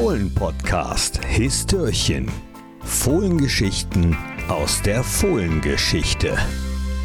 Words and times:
Fohlen-Podcast 0.00 1.24
Histörchen. 1.26 2.30
Fohlengeschichten 2.84 4.16
aus 4.46 4.80
der 4.80 5.02
Fohlengeschichte. 5.02 6.38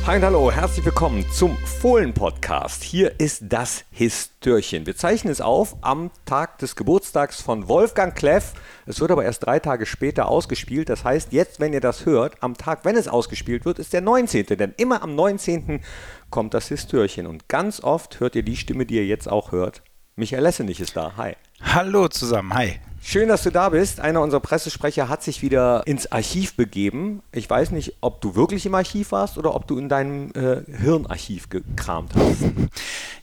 Hi 0.05 0.17
und 0.17 0.23
hallo, 0.23 0.51
herzlich 0.51 0.85
willkommen 0.85 1.25
zum 1.31 1.57
Fohlen-Podcast. 1.57 2.83
Hier 2.83 3.19
ist 3.19 3.45
das 3.49 3.83
Histörchen. 3.89 4.85
Wir 4.85 4.95
zeichnen 4.95 5.31
es 5.31 5.41
auf 5.41 5.75
am 5.81 6.11
Tag 6.25 6.59
des 6.59 6.75
Geburtstags 6.75 7.41
von 7.41 7.67
Wolfgang 7.67 8.13
Kleff. 8.15 8.53
Es 8.85 9.01
wird 9.01 9.09
aber 9.09 9.23
erst 9.23 9.43
drei 9.43 9.57
Tage 9.57 9.87
später 9.87 10.27
ausgespielt. 10.27 10.87
Das 10.87 11.03
heißt, 11.03 11.33
jetzt, 11.33 11.59
wenn 11.59 11.73
ihr 11.73 11.81
das 11.81 12.05
hört, 12.05 12.43
am 12.43 12.55
Tag, 12.55 12.85
wenn 12.85 12.95
es 12.95 13.07
ausgespielt 13.07 13.65
wird, 13.65 13.79
ist 13.79 13.93
der 13.93 14.01
19. 14.01 14.45
Denn 14.45 14.75
immer 14.77 15.01
am 15.01 15.15
19. 15.15 15.81
kommt 16.29 16.53
das 16.53 16.67
Histörchen. 16.67 17.25
Und 17.25 17.49
ganz 17.49 17.81
oft 17.81 18.19
hört 18.19 18.35
ihr 18.35 18.43
die 18.43 18.55
Stimme, 18.55 18.85
die 18.85 18.97
ihr 18.97 19.07
jetzt 19.07 19.27
auch 19.27 19.51
hört. 19.51 19.81
Michael 20.15 20.43
Lessenich 20.43 20.79
ist 20.79 20.95
da. 20.95 21.13
Hi. 21.17 21.35
Hallo 21.63 22.07
zusammen, 22.07 22.53
hi. 22.53 22.79
Schön, 23.01 23.29
dass 23.29 23.43
du 23.43 23.49
da 23.49 23.69
bist. 23.69 23.99
Einer 23.99 24.21
unserer 24.21 24.39
Pressesprecher 24.39 25.09
hat 25.09 25.23
sich 25.23 25.41
wieder 25.41 25.83
ins 25.85 26.11
Archiv 26.11 26.55
begeben. 26.55 27.21
Ich 27.31 27.49
weiß 27.49 27.71
nicht, 27.71 27.95
ob 28.01 28.21
du 28.21 28.35
wirklich 28.35 28.65
im 28.65 28.75
Archiv 28.75 29.11
warst 29.11 29.37
oder 29.37 29.55
ob 29.55 29.67
du 29.67 29.77
in 29.77 29.89
deinem 29.89 30.31
äh, 30.35 30.61
Hirnarchiv 30.77 31.49
gekramt 31.49 32.13
hast. 32.15 32.43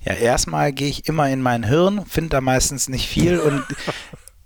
Ja, 0.02 0.14
erstmal 0.14 0.72
gehe 0.72 0.88
ich 0.88 1.08
immer 1.08 1.28
in 1.28 1.42
mein 1.42 1.62
Hirn, 1.62 2.06
finde 2.06 2.30
da 2.30 2.40
meistens 2.40 2.88
nicht 2.88 3.06
viel 3.06 3.38
und 3.38 3.62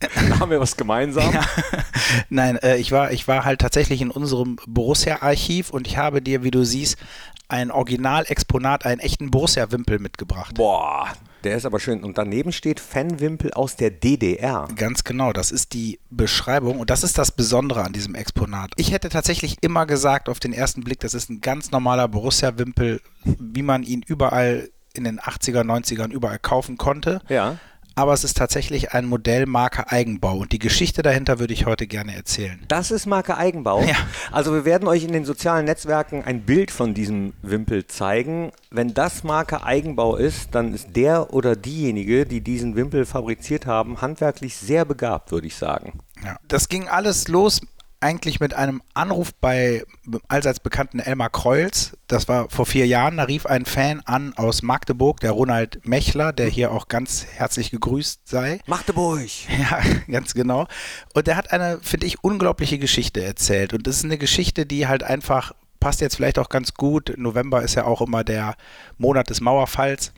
Da 0.01 0.09
haben 0.41 0.51
wir 0.51 0.59
was 0.59 0.77
gemeinsam. 0.77 1.33
Ja. 1.33 1.43
Nein, 2.29 2.57
äh, 2.57 2.77
ich, 2.77 2.91
war, 2.91 3.13
ich 3.13 3.29
war 3.29 3.45
halt 3.45 3.61
tatsächlich 3.61 4.01
in 4.01 4.11
unserem 4.11 4.57
Borussia-Archiv 4.67 5.71
und 5.71 5.87
ich 5.87 5.97
habe 5.97 6.23
dir, 6.23 6.43
wie 6.43 6.51
du 6.51 6.65
siehst, 6.65 6.99
ein 7.49 7.71
Originalexponat, 7.71 8.85
einen 8.85 9.01
echten 9.01 9.31
Borussia-Wimpel 9.31 10.01
mitgebracht. 10.01 10.55
Boah, 10.55 11.13
der 11.45 11.57
ist 11.57 11.67
aber 11.67 11.81
schön. 11.81 12.03
Und 12.03 12.19
daneben 12.19 12.53
steht 12.53 12.81
Fanwimpel 12.81 13.53
aus 13.53 13.77
der 13.77 13.91
DDR. 13.91 14.69
Ganz 14.77 15.05
genau, 15.05 15.33
das 15.33 15.51
ist 15.51 15.73
die 15.73 16.01
Beschreibung 16.11 16.79
und 16.79 16.91
das 16.91 17.03
ist 17.03 17.19
das 17.19 17.33
Besondere 17.33 17.83
an 17.83 17.93
diesem 17.93 18.15
Exponat. 18.15 18.73
Ich 18.77 18.93
hätte 18.93 19.09
tatsächlich 19.09 19.59
immer 19.61 19.87
gesagt, 19.87 20.29
auf 20.29 20.41
den 20.41 20.53
ersten 20.53 20.83
Blick, 20.83 21.01
das 21.01 21.15
ist 21.15 21.31
ein 21.31 21.41
ganz 21.41 21.71
normaler 21.71 22.09
Borussia-Wimpel, 22.09 23.01
wie 23.25 23.63
man 23.63 23.83
ihn 23.83 24.03
überall 24.07 24.71
in 24.95 25.05
den 25.05 25.21
80er, 25.21 25.63
90ern 25.63 26.11
überall 26.13 26.39
kaufen 26.39 26.79
konnte. 26.79 27.21
Ja. 27.29 27.59
Aber 27.97 28.13
es 28.13 28.25
ist 28.25 28.37
tatsächlich 28.37 28.93
ein 28.93 29.07
Modell 29.07 29.47
Marke 29.47 29.91
Eigenbau 29.91 30.39
und 30.39 30.53
die 30.53 30.59
Geschichte 30.59 31.03
dahinter 31.03 31.39
würde 31.39 31.55
ich 31.55 31.67
heute 31.67 31.87
gerne 31.87 32.15
erzählen. 32.15 32.61
Das 32.69 32.91
ist 32.91 33.07
Marke 33.07 33.37
Eigenbau. 33.37 33.83
Ja. 33.85 33.97
Also 34.33 34.53
wir 34.53 34.65
werden 34.65 34.89
euch 34.89 35.05
in 35.05 35.13
den 35.13 35.25
sozialen 35.25 35.65
Netzwerken 35.65 36.25
ein 36.25 36.43
Bild 36.43 36.71
von 36.71 36.95
diesem 36.95 37.35
Wimpel 37.43 37.87
zeigen. 37.87 38.51
Wenn 38.71 38.95
das 38.95 39.23
Marke 39.23 39.63
Eigenbau 39.63 40.17
ist, 40.17 40.55
dann 40.55 40.75
ist 40.75 40.97
der 40.97 41.33
oder 41.33 41.55
diejenige, 41.55 42.27
die 42.27 42.41
diesen 42.41 42.75
Wimpel 42.75 43.07
fabriziert 43.07 43.67
haben, 43.67 44.01
handwerklich 44.01 44.57
sehr 44.57 44.85
begabt, 44.85 45.31
würde 45.31 45.47
ich 45.47 45.57
sagen. 45.57 46.01
Ja. 46.25 46.37
Das 46.49 46.69
ging 46.69 46.89
alles 46.89 47.29
los 47.29 47.61
eigentlich 48.05 48.39
mit 48.39 48.53
einem 48.53 48.83
Anruf 48.93 49.33
bei 49.41 49.83
allseits 50.29 50.61
bekannten 50.61 51.01
Elmar 51.01 51.31
Kreuz. 51.31 51.97
Das 52.07 52.29
war 52.29 52.51
vor 52.51 52.67
vier 52.67 52.87
Jahren. 52.87 53.17
Da 53.17 53.25
rief 53.25 53.47
ein 53.47 53.65
Fan 53.65 54.03
an 54.05 54.35
aus 54.37 54.63
Magdeburg, 54.63 55.21
der 55.21 55.31
Ronald 55.33 55.89
Mechler, 55.89 56.35
der 56.35 56.49
hier 56.49 56.71
auch 56.71 56.89
ganz 56.89 57.27
herzlich 57.35 57.71
gegrüßt 57.71 58.29
sei. 58.29 58.61
Magdeburg! 58.67 59.25
Ja, 59.65 59.81
ganz 60.11 60.35
genau. 60.35 60.67
Und 61.15 61.27
der 61.27 61.37
hat 61.37 61.53
eine, 61.53 61.79
finde 61.81 62.07
ich, 62.07 62.23
unglaubliche 62.23 62.79
Geschichte 62.79 63.25
erzählt. 63.25 63.73
Und 63.73 63.87
das 63.87 63.97
ist 63.97 64.05
eine 64.05 64.19
Geschichte, 64.19 64.67
die 64.67 64.87
halt 64.87 65.03
einfach 65.03 65.53
passt 65.81 66.03
jetzt 66.03 66.17
vielleicht 66.17 66.39
auch 66.39 66.51
ganz 66.51 66.75
gut. 66.75 67.15
November 67.17 67.63
ist 67.63 67.77
ja 67.77 67.85
auch 67.85 68.03
immer 68.03 68.25
der 68.25 68.57
Monat 68.99 69.31
des 69.31 69.41
Mauerfalls 69.41 70.13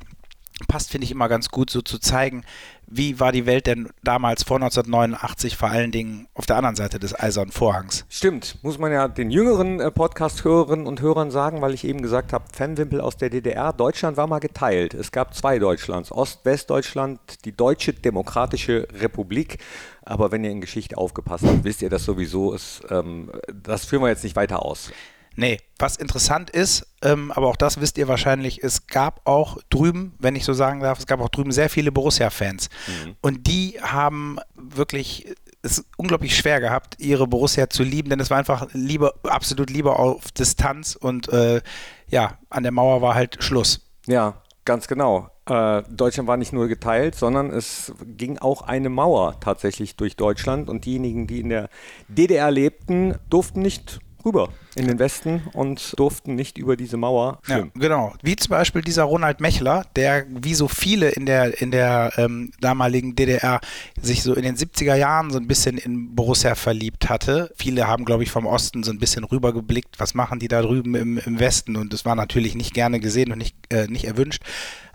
passt, 0.69 0.91
finde 0.91 1.05
ich, 1.05 1.11
immer 1.11 1.29
ganz 1.29 1.51
gut, 1.51 1.71
so 1.71 1.83
zu 1.83 1.99
zeigen, 1.99 2.45
wie 2.87 3.19
war 3.19 3.33
die 3.33 3.47
Welt 3.47 3.67
denn 3.67 3.89
damals 4.05 4.43
vor 4.43 4.57
1989 4.57 5.57
vor 5.57 5.71
allen 5.71 5.91
Dingen 5.91 6.29
auf 6.35 6.47
der 6.47 6.57
anderen 6.57 6.77
Seite 6.77 6.99
des 6.99 7.19
Eisernen 7.19 7.53
Vorhangs? 7.53 8.05
Stimmt, 8.09 8.59
muss 8.63 8.79
man 8.79 8.93
ja 8.93 9.09
den 9.09 9.31
jüngeren 9.31 9.81
äh, 9.81 9.91
Podcast-Hörerinnen 9.91 10.87
und 10.87 11.01
Hörern 11.01 11.31
sagen, 11.31 11.61
weil 11.63 11.75
ich 11.75 11.85
eben 11.85 12.01
gesagt 12.03 12.33
habe, 12.33 12.45
Fanwimpel 12.53 13.01
aus 13.01 13.17
der 13.17 13.31
DDR. 13.31 13.73
Deutschland 13.73 14.17
war 14.17 14.27
mal 14.27 14.39
geteilt. 14.39 14.95
Es 14.95 15.11
gab 15.11 15.35
zwei 15.35 15.59
Deutschlands, 15.59 16.13
Ost-West-Deutschland, 16.13 17.45
die 17.45 17.57
Deutsche 17.57 17.93
Demokratische 17.93 18.87
Republik. 19.01 19.59
Aber 20.03 20.31
wenn 20.31 20.45
ihr 20.45 20.51
in 20.51 20.61
Geschichte 20.61 20.97
aufgepasst 20.97 21.45
habt, 21.45 21.65
wisst 21.65 21.83
ihr 21.83 21.91
das 21.91 22.05
sowieso. 22.05 22.55
Ist, 22.55 22.83
ähm, 22.91 23.31
das 23.53 23.85
führen 23.85 24.03
wir 24.03 24.09
jetzt 24.09 24.23
nicht 24.23 24.37
weiter 24.37 24.65
aus. 24.65 24.93
Nee, 25.37 25.59
was 25.79 25.97
interessant 25.97 26.51
ist, 26.51 26.87
ähm, 27.03 27.31
aber 27.31 27.49
auch 27.49 27.57
das 27.57 27.81
wisst 27.81 27.99
ihr 27.99 28.09
wahrscheinlich, 28.09 28.65
es 28.65 28.87
gab 28.87 29.21
auch 29.27 29.59
drüben, 29.69 30.15
wenn 30.19 30.35
ich 30.35 30.45
so 30.45 30.55
sagen 30.55 30.81
darf, 30.81 30.99
es 30.99 31.07
gab 31.07 31.21
auch 31.21 31.29
drüben 31.29 31.53
sehr 31.53 31.69
viele 31.69 31.93
Borussia-Fans. 31.93 32.71
Mhm. 32.87 33.17
Und 33.21 33.47
die 33.47 33.79
haben 33.83 34.39
wirklich 34.55 35.27
es 35.63 35.85
unglaublich 35.97 36.37
schwer 36.37 36.61
gehabt, 36.61 36.97
ihre 36.99 37.27
Borussia 37.27 37.69
zu 37.69 37.83
lieben, 37.83 38.09
denn 38.09 38.21
es 38.21 38.31
war 38.31 38.39
einfach 38.39 38.69
Liebe, 38.73 39.15
absolut 39.25 39.69
Liebe 39.69 39.97
auf 39.97 40.33
Distanz 40.33 40.97
und 40.97 41.29
äh, 41.29 41.61
ja, 42.09 42.39
an 42.49 42.63
der 42.63 42.73
Mauer 42.73 43.03
war 43.03 43.15
halt 43.15 43.43
Schluss. 43.43 43.91
Ja, 44.07 44.43
ganz 44.65 44.87
genau. 44.87 45.31
Äh, 45.49 45.83
Deutschland 45.91 46.29
war 46.29 46.37
nicht 46.37 46.53
nur 46.53 46.69
geteilt, 46.69 47.15
sondern 47.15 47.51
es 47.51 47.93
ging 48.05 48.39
auch 48.39 48.63
eine 48.63 48.89
Mauer 48.89 49.39
tatsächlich 49.41 49.97
durch 49.97 50.17
Deutschland 50.17 50.69
und 50.69 50.85
diejenigen, 50.85 51.27
die 51.27 51.41
in 51.41 51.49
der 51.49 51.69
DDR 52.09 52.51
lebten, 52.51 53.17
durften 53.29 53.61
nicht 53.61 54.01
rüber 54.27 54.49
in 54.75 54.87
den 54.87 54.99
Westen 54.99 55.43
und 55.55 55.95
durften 55.99 56.35
nicht 56.35 56.59
über 56.59 56.77
diese 56.77 56.97
Mauer 56.99 57.39
schwimmen. 57.43 57.71
Ja, 57.75 57.81
genau. 57.81 58.13
Wie 58.23 58.37
zum 58.37 58.51
Beispiel 58.51 58.83
dieser 58.83 59.05
Ronald 59.05 59.41
Mechler, 59.41 59.87
der 59.97 60.27
wie 60.29 60.55
so 60.55 60.69
viele 60.69 61.09
in 61.11 61.25
der, 61.25 61.63
in 61.63 61.71
der 61.71 62.13
ähm, 62.19 62.51
damaligen 62.61 63.17
DDR 63.17 63.61
sich 64.01 64.23
so 64.23 64.35
in 64.35 64.43
den 64.43 64.57
70er 64.57 64.95
Jahren 64.95 65.31
so 65.31 65.39
ein 65.39 65.47
bisschen 65.47 65.79
in 65.79 66.15
Borussia 66.15 66.55
verliebt 66.55 67.09
hatte. 67.09 67.53
Viele 67.57 67.87
haben, 67.87 68.05
glaube 68.05 68.25
ich, 68.25 68.31
vom 68.31 68.45
Osten 68.45 68.83
so 68.83 68.91
ein 68.91 68.99
bisschen 68.99 69.25
rübergeblickt, 69.25 69.99
was 69.99 70.15
machen 70.15 70.41
die 70.41 70.49
da 70.49 70.61
drüben 70.61 70.95
im, 70.95 71.19
im 71.19 71.39
Westen 71.39 71.77
und 71.77 71.93
das 71.93 72.05
war 72.05 72.15
natürlich 72.15 72.55
nicht 72.55 72.75
gerne 72.75 73.01
gesehen 73.01 73.33
und 73.33 73.39
nicht, 73.39 73.57
äh, 73.71 73.87
nicht 73.87 74.05
erwünscht. 74.05 74.43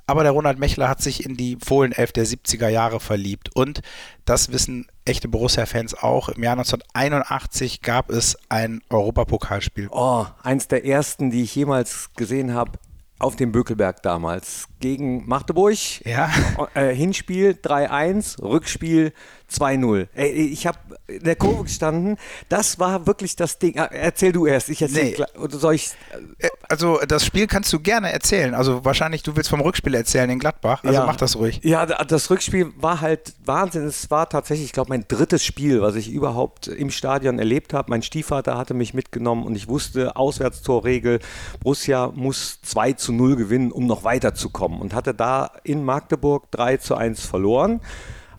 Aber 0.08 0.24
der 0.24 0.32
Ronald 0.32 0.60
Mechler 0.60 0.90
hat 0.90 1.02
sich 1.02 1.26
in 1.26 1.38
die 1.38 1.58
Fohlenelf 1.64 2.12
der 2.12 2.26
70er 2.26 2.68
Jahre 2.68 3.00
verliebt. 3.00 3.56
Und 3.56 3.82
das 4.26 4.52
wissen 4.52 4.88
echte 5.06 5.28
Borussia-Fans 5.28 5.96
auch. 5.96 6.30
Im 6.30 6.44
Jahr 6.44 6.54
1981 6.54 7.82
gab 7.82 8.10
es 8.10 8.38
ein 8.50 8.82
Europapokalspiel. 8.90 9.88
Oh, 9.92 10.26
eins 10.44 10.68
der 10.68 10.86
ersten, 10.86 11.32
die 11.32 11.44
ich 11.44 11.56
jemals 11.56 12.10
gesehen 12.16 12.54
habe 12.54 12.74
auf 13.20 13.36
dem 13.36 13.52
Bökelberg 13.52 14.02
damals 14.02 14.68
gegen 14.82 15.28
Magdeburg. 15.28 15.78
Ja. 16.06 16.30
Äh, 16.74 16.94
Hinspiel 16.94 17.52
3-1, 17.52 18.42
Rückspiel 18.42 19.14
2-0. 19.52 20.08
Ich 20.16 20.66
habe 20.66 20.78
in 21.08 21.24
der 21.24 21.36
Kurve 21.36 21.64
gestanden. 21.64 22.18
Das 22.50 22.80
war 22.80 23.06
wirklich 23.06 23.36
das 23.36 23.60
Ding. 23.60 23.78
Ah, 23.78 23.90
erzähl 23.92 24.32
du 24.32 24.46
erst. 24.46 24.70
Ich 24.70 24.82
erzähl. 24.82 25.16
Nee. 25.18 25.48
Soll 25.50 25.76
ich? 25.76 25.92
Äh, 26.40 26.50
also 26.70 27.00
das 27.08 27.26
Spiel 27.26 27.48
kannst 27.48 27.72
du 27.74 27.80
gerne 27.80 28.12
erzählen. 28.12 28.54
Also 28.54 28.86
wahrscheinlich 28.86 29.24
du 29.24 29.36
willst 29.36 29.50
vom 29.50 29.62
Rückspiel 29.62 29.94
erzählen 29.94 30.30
in 30.30 30.40
Gladbach. 30.40 30.84
Also 30.84 31.00
ja. 31.00 31.06
mach 31.06 31.18
das 31.18 31.36
ruhig. 31.36 31.60
Ja, 31.64 31.86
das 31.86 32.30
Rückspiel 32.30 32.72
war 32.78 33.02
halt 33.02 33.34
Wahnsinn. 33.46 33.86
Es 33.86 34.10
war 34.10 34.30
tatsächlich, 34.30 34.68
ich 34.68 34.74
glaube, 34.74 34.90
mein 34.90 35.06
drittes 35.08 35.44
Spiel, 35.44 35.82
was 35.82 35.96
ich 35.96 36.10
überhaupt 36.10 36.68
im 36.68 36.90
Stadion 36.90 37.40
erlebt 37.40 37.74
habe. 37.74 37.90
Mein 37.90 38.04
Stiefvater 38.04 38.58
hatte 38.58 38.74
mich 38.74 38.94
mitgenommen 38.94 39.44
und 39.44 39.56
ich 39.56 39.68
wusste 39.68 40.16
Auswärtstorregel. 40.16 41.20
Borussia 41.60 42.12
muss 42.16 42.62
2 42.62 42.94
zu 42.94 43.12
0 43.12 43.36
gewinnen, 43.36 43.72
um 43.72 43.86
noch 43.86 44.04
weiterzukommen 44.04 44.71
und 44.80 44.94
hatte 44.94 45.14
da 45.14 45.52
in 45.64 45.84
Magdeburg 45.84 46.50
3 46.52 46.78
zu 46.78 46.96
1 46.96 47.26
verloren. 47.26 47.82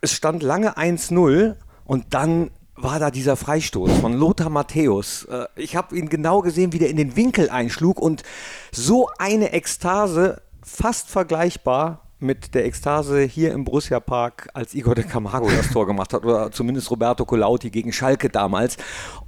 Es 0.01 0.13
stand 0.13 0.43
lange 0.43 0.77
1-0 0.77 1.57
und 1.85 2.15
dann 2.15 2.51
war 2.75 2.99
da 2.99 3.11
dieser 3.11 3.37
Freistoß 3.37 3.99
von 3.99 4.15
Lothar 4.15 4.49
Matthäus. 4.49 5.25
Äh, 5.25 5.47
ich 5.57 5.77
habe 5.77 5.97
ihn 5.97 6.09
genau 6.09 6.41
gesehen, 6.41 6.73
wie 6.73 6.79
der 6.79 6.91
in 6.91 6.97
den 6.97 7.17
Winkel 7.17 7.51
einschlug 7.51 8.01
und 8.01 8.23
so 8.73 9.09
eine 9.19 9.53
Ekstase, 9.53 10.43
fast 10.63 11.09
vergleichbar 11.11 12.03
mit 12.19 12.55
der 12.55 12.65
Ekstase 12.65 13.23
hier 13.23 13.53
im 13.53 13.65
Borussia 13.65 14.01
Park, 14.01 14.49
als 14.55 14.75
Igor 14.75 14.95
de 14.95 15.05
Camargo 15.05 15.51
das 15.51 15.71
Tor 15.71 15.87
gemacht 15.87 16.13
hat 16.13 16.25
oder 16.25 16.53
zumindest 16.53 16.91
Roberto 16.91 17.25
Colauti 17.25 17.71
gegen 17.71 17.93
Schalke 17.93 18.29
damals. 18.31 18.77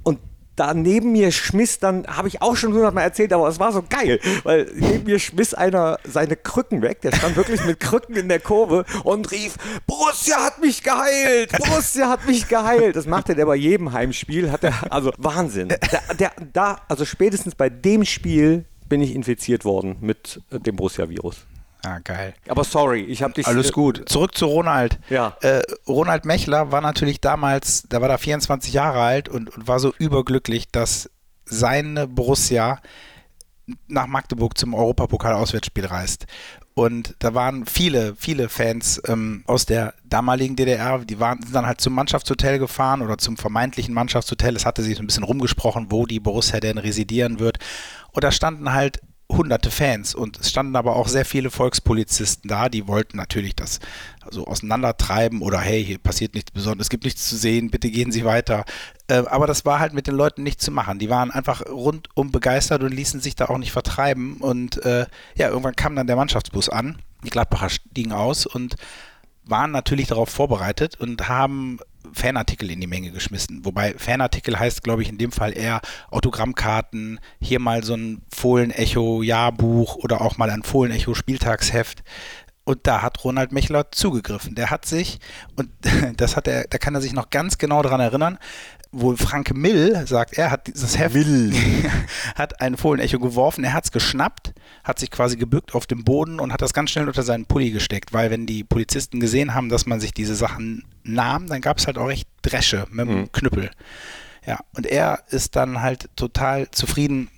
Und 0.03 0.19
da 0.55 0.73
neben 0.73 1.11
mir 1.11 1.31
schmiss 1.31 1.79
dann, 1.79 2.05
habe 2.07 2.27
ich 2.27 2.41
auch 2.41 2.55
schon 2.55 2.73
hundertmal 2.73 3.03
erzählt, 3.03 3.33
aber 3.33 3.47
es 3.47 3.59
war 3.59 3.71
so 3.71 3.83
geil, 3.87 4.19
weil 4.43 4.71
neben 4.75 5.05
mir 5.05 5.19
schmiss 5.19 5.53
einer 5.53 5.99
seine 6.03 6.35
Krücken 6.35 6.81
weg, 6.81 7.01
der 7.01 7.13
stand 7.15 7.35
wirklich 7.35 7.63
mit 7.65 7.79
Krücken 7.79 8.15
in 8.15 8.29
der 8.29 8.39
Kurve 8.39 8.85
und 9.03 9.31
rief, 9.31 9.55
Borussia 9.85 10.37
hat 10.37 10.61
mich 10.61 10.83
geheilt, 10.83 11.51
Borussia 11.51 12.09
hat 12.09 12.25
mich 12.25 12.47
geheilt. 12.47 12.95
Das 12.95 13.05
machte 13.05 13.35
der 13.35 13.45
bei 13.45 13.55
jedem 13.55 13.91
Heimspiel, 13.91 14.51
hat 14.51 14.63
er, 14.63 14.91
also 14.91 15.11
Wahnsinn. 15.17 15.69
Der, 15.69 15.79
der, 16.19 16.31
da, 16.53 16.81
also 16.87 17.05
spätestens 17.05 17.55
bei 17.55 17.69
dem 17.69 18.05
Spiel 18.05 18.65
bin 18.87 19.01
ich 19.01 19.15
infiziert 19.15 19.65
worden 19.65 19.97
mit 19.99 20.41
dem 20.51 20.75
Borussia-Virus. 20.75 21.45
Ah, 21.85 21.99
geil. 22.03 22.33
Aber 22.47 22.63
sorry, 22.63 23.01
ich 23.01 23.21
habe 23.21 23.33
dich. 23.33 23.45
Alles 23.45 23.71
gut. 23.71 24.09
Zurück 24.09 24.35
zu 24.35 24.47
Ronald. 24.47 24.99
Ja. 25.09 25.37
Äh, 25.41 25.61
Ronald 25.87 26.25
Mechler 26.25 26.71
war 26.71 26.81
natürlich 26.81 27.21
damals, 27.21 27.83
da 27.87 28.01
war 28.01 28.07
da 28.07 28.17
24 28.17 28.73
Jahre 28.73 29.01
alt 29.01 29.29
und, 29.29 29.55
und 29.55 29.67
war 29.67 29.79
so 29.79 29.93
überglücklich, 29.99 30.67
dass 30.71 31.11
seine 31.45 32.07
Borussia 32.07 32.79
nach 33.87 34.07
Magdeburg 34.07 34.57
zum 34.57 34.73
Europapokal-Auswärtsspiel 34.73 35.85
reist. 35.85 36.25
Und 36.73 37.15
da 37.19 37.35
waren 37.35 37.67
viele, 37.67 38.15
viele 38.15 38.49
Fans 38.49 39.01
ähm, 39.07 39.43
aus 39.45 39.65
der 39.65 39.93
damaligen 40.03 40.55
DDR, 40.55 40.99
die 40.99 41.19
waren, 41.19 41.41
sind 41.41 41.55
dann 41.55 41.67
halt 41.67 41.79
zum 41.81 41.93
Mannschaftshotel 41.93 42.59
gefahren 42.59 43.01
oder 43.01 43.17
zum 43.17 43.37
vermeintlichen 43.37 43.93
Mannschaftshotel. 43.93 44.55
Es 44.55 44.65
hatte 44.65 44.81
sich 44.81 44.97
so 44.97 45.03
ein 45.03 45.07
bisschen 45.07 45.23
rumgesprochen, 45.23 45.87
wo 45.89 46.05
die 46.05 46.19
Borussia 46.19 46.59
denn 46.59 46.77
residieren 46.79 47.39
wird. 47.39 47.59
Und 48.11 48.23
da 48.23 48.31
standen 48.31 48.73
halt 48.73 48.99
hunderte 49.29 49.71
Fans 49.71 50.13
und 50.13 50.39
es 50.39 50.49
standen 50.49 50.75
aber 50.75 50.95
auch 50.95 51.07
sehr 51.07 51.25
viele 51.25 51.49
Volkspolizisten 51.49 52.47
da, 52.47 52.69
die 52.69 52.87
wollten 52.87 53.17
natürlich 53.17 53.55
das 53.55 53.79
so 54.29 54.45
auseinandertreiben 54.45 55.41
oder 55.41 55.59
hey, 55.59 55.83
hier 55.83 55.97
passiert 55.97 56.35
nichts 56.35 56.51
Besonderes, 56.51 56.85
es 56.85 56.89
gibt 56.89 57.05
nichts 57.05 57.27
zu 57.27 57.35
sehen, 57.35 57.71
bitte 57.71 57.89
gehen 57.89 58.11
Sie 58.11 58.23
weiter. 58.23 58.65
Äh, 59.07 59.23
aber 59.27 59.47
das 59.47 59.65
war 59.65 59.79
halt 59.79 59.93
mit 59.93 60.07
den 60.07 60.15
Leuten 60.15 60.43
nicht 60.43 60.61
zu 60.61 60.71
machen. 60.71 60.99
Die 60.99 61.09
waren 61.09 61.31
einfach 61.31 61.65
rundum 61.65 62.31
begeistert 62.31 62.83
und 62.83 62.93
ließen 62.93 63.19
sich 63.19 63.35
da 63.35 63.45
auch 63.45 63.57
nicht 63.57 63.71
vertreiben 63.71 64.37
und 64.37 64.83
äh, 64.85 65.05
ja, 65.35 65.49
irgendwann 65.49 65.75
kam 65.75 65.95
dann 65.95 66.07
der 66.07 66.15
Mannschaftsbus 66.15 66.69
an, 66.69 66.99
die 67.23 67.29
Gladbacher 67.29 67.69
stiegen 67.69 68.11
aus 68.11 68.45
und 68.45 68.75
waren 69.43 69.71
natürlich 69.71 70.07
darauf 70.07 70.29
vorbereitet 70.29 70.99
und 70.99 71.27
haben 71.29 71.79
Fanartikel 72.13 72.69
in 72.71 72.81
die 72.81 72.87
Menge 72.87 73.11
geschmissen. 73.11 73.65
Wobei 73.65 73.93
Fanartikel 73.97 74.57
heißt, 74.57 74.83
glaube 74.83 75.01
ich, 75.01 75.09
in 75.09 75.17
dem 75.17 75.31
Fall 75.31 75.57
eher 75.57 75.81
Autogrammkarten, 76.09 77.19
hier 77.39 77.59
mal 77.59 77.83
so 77.83 77.95
ein 77.95 78.21
Fohlen-Echo-Jahrbuch 78.33 79.95
oder 79.95 80.21
auch 80.21 80.37
mal 80.37 80.49
ein 80.49 80.63
Fohlen-Echo-Spieltagsheft. 80.63 82.03
Und 82.63 82.87
da 82.87 83.03
hat 83.03 83.23
Ronald 83.23 83.51
Mechler 83.51 83.91
zugegriffen. 83.91 84.55
Der 84.55 84.71
hat 84.71 84.85
sich, 84.85 85.19
und 85.55 85.69
das 86.17 86.35
hat 86.35 86.47
er, 86.47 86.65
da 86.67 86.77
kann 86.77 86.95
er 86.95 87.01
sich 87.01 87.13
noch 87.13 87.29
ganz 87.29 87.57
genau 87.57 87.81
daran 87.81 88.01
erinnern, 88.01 88.39
wohl 88.95 89.17
Frank 89.17 89.53
Mill, 89.53 90.05
sagt 90.07 90.37
er, 90.37 90.51
hat 90.51 90.67
dieses 90.67 90.97
Heft, 90.97 91.15
Mill. 91.15 91.53
hat 92.35 92.61
ein 92.61 92.77
Fohlenecho 92.77 93.19
geworfen, 93.19 93.63
er 93.63 93.73
hat 93.73 93.85
es 93.85 93.91
geschnappt, 93.91 94.53
hat 94.83 94.99
sich 94.99 95.11
quasi 95.11 95.35
gebückt 95.35 95.75
auf 95.75 95.85
dem 95.85 96.03
Boden 96.03 96.39
und 96.39 96.53
hat 96.53 96.61
das 96.61 96.73
ganz 96.73 96.91
schnell 96.91 97.07
unter 97.07 97.23
seinen 97.23 97.45
Pulli 97.45 97.71
gesteckt, 97.71 98.13
weil 98.13 98.31
wenn 98.31 98.45
die 98.45 98.63
Polizisten 98.63 99.19
gesehen 99.19 99.53
haben, 99.53 99.69
dass 99.69 99.85
man 99.85 99.99
sich 99.99 100.13
diese 100.13 100.35
Sachen 100.35 100.83
nahm, 101.03 101.47
dann 101.47 101.61
gab 101.61 101.77
es 101.77 101.87
halt 101.87 101.97
auch 101.97 102.09
echt 102.09 102.27
Dresche 102.41 102.87
mit 102.89 103.07
dem 103.07 103.19
mhm. 103.19 103.31
Knüppel. 103.31 103.71
Ja, 104.45 104.59
und 104.75 104.85
er 104.85 105.23
ist 105.29 105.55
dann 105.55 105.81
halt 105.81 106.09
total 106.15 106.69
zufrieden 106.71 107.29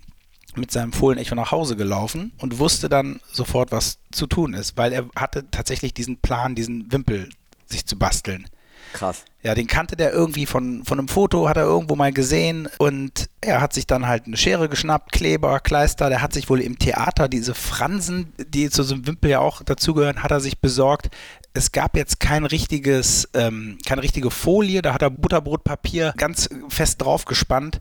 mit 0.56 0.70
seinem 0.70 0.92
Fohlenecho 0.92 1.34
nach 1.34 1.52
Hause 1.52 1.76
gelaufen 1.76 2.32
und 2.38 2.58
wusste 2.58 2.88
dann 2.88 3.20
sofort, 3.32 3.72
was 3.72 3.98
zu 4.10 4.26
tun 4.26 4.54
ist, 4.54 4.76
weil 4.76 4.92
er 4.92 5.06
hatte 5.16 5.50
tatsächlich 5.50 5.94
diesen 5.94 6.18
Plan, 6.18 6.54
diesen 6.54 6.90
Wimpel 6.92 7.28
sich 7.66 7.86
zu 7.86 7.98
basteln. 7.98 8.46
Krass. 8.92 9.24
Ja, 9.42 9.54
den 9.54 9.68
kannte 9.68 9.96
der 9.96 10.12
irgendwie 10.12 10.46
von, 10.46 10.84
von 10.84 10.98
einem 10.98 11.08
Foto, 11.08 11.48
hat 11.48 11.56
er 11.56 11.62
irgendwo 11.62 11.94
mal 11.94 12.12
gesehen 12.12 12.68
und 12.78 13.30
er 13.40 13.60
hat 13.60 13.72
sich 13.72 13.86
dann 13.86 14.06
halt 14.06 14.26
eine 14.26 14.36
Schere 14.36 14.68
geschnappt, 14.68 15.12
Kleber, 15.12 15.60
Kleister, 15.60 16.08
der 16.08 16.22
hat 16.22 16.32
sich 16.32 16.50
wohl 16.50 16.60
im 16.60 16.78
Theater 16.78 17.28
diese 17.28 17.54
Fransen, 17.54 18.32
die 18.36 18.68
zu 18.68 18.82
so 18.82 18.94
einem 18.94 19.06
Wimpel 19.06 19.30
ja 19.30 19.38
auch 19.38 19.62
dazugehören, 19.62 20.22
hat 20.22 20.32
er 20.32 20.40
sich 20.40 20.60
besorgt. 20.60 21.10
Es 21.54 21.72
gab 21.72 21.96
jetzt 21.96 22.18
kein 22.20 22.44
richtiges, 22.44 23.28
ähm, 23.34 23.78
keine 23.86 24.02
richtige 24.02 24.30
Folie, 24.30 24.82
da 24.82 24.92
hat 24.92 25.02
er 25.02 25.10
Butterbrotpapier 25.10 26.14
ganz 26.16 26.48
fest 26.68 27.00
drauf 27.00 27.24
gespannt 27.24 27.80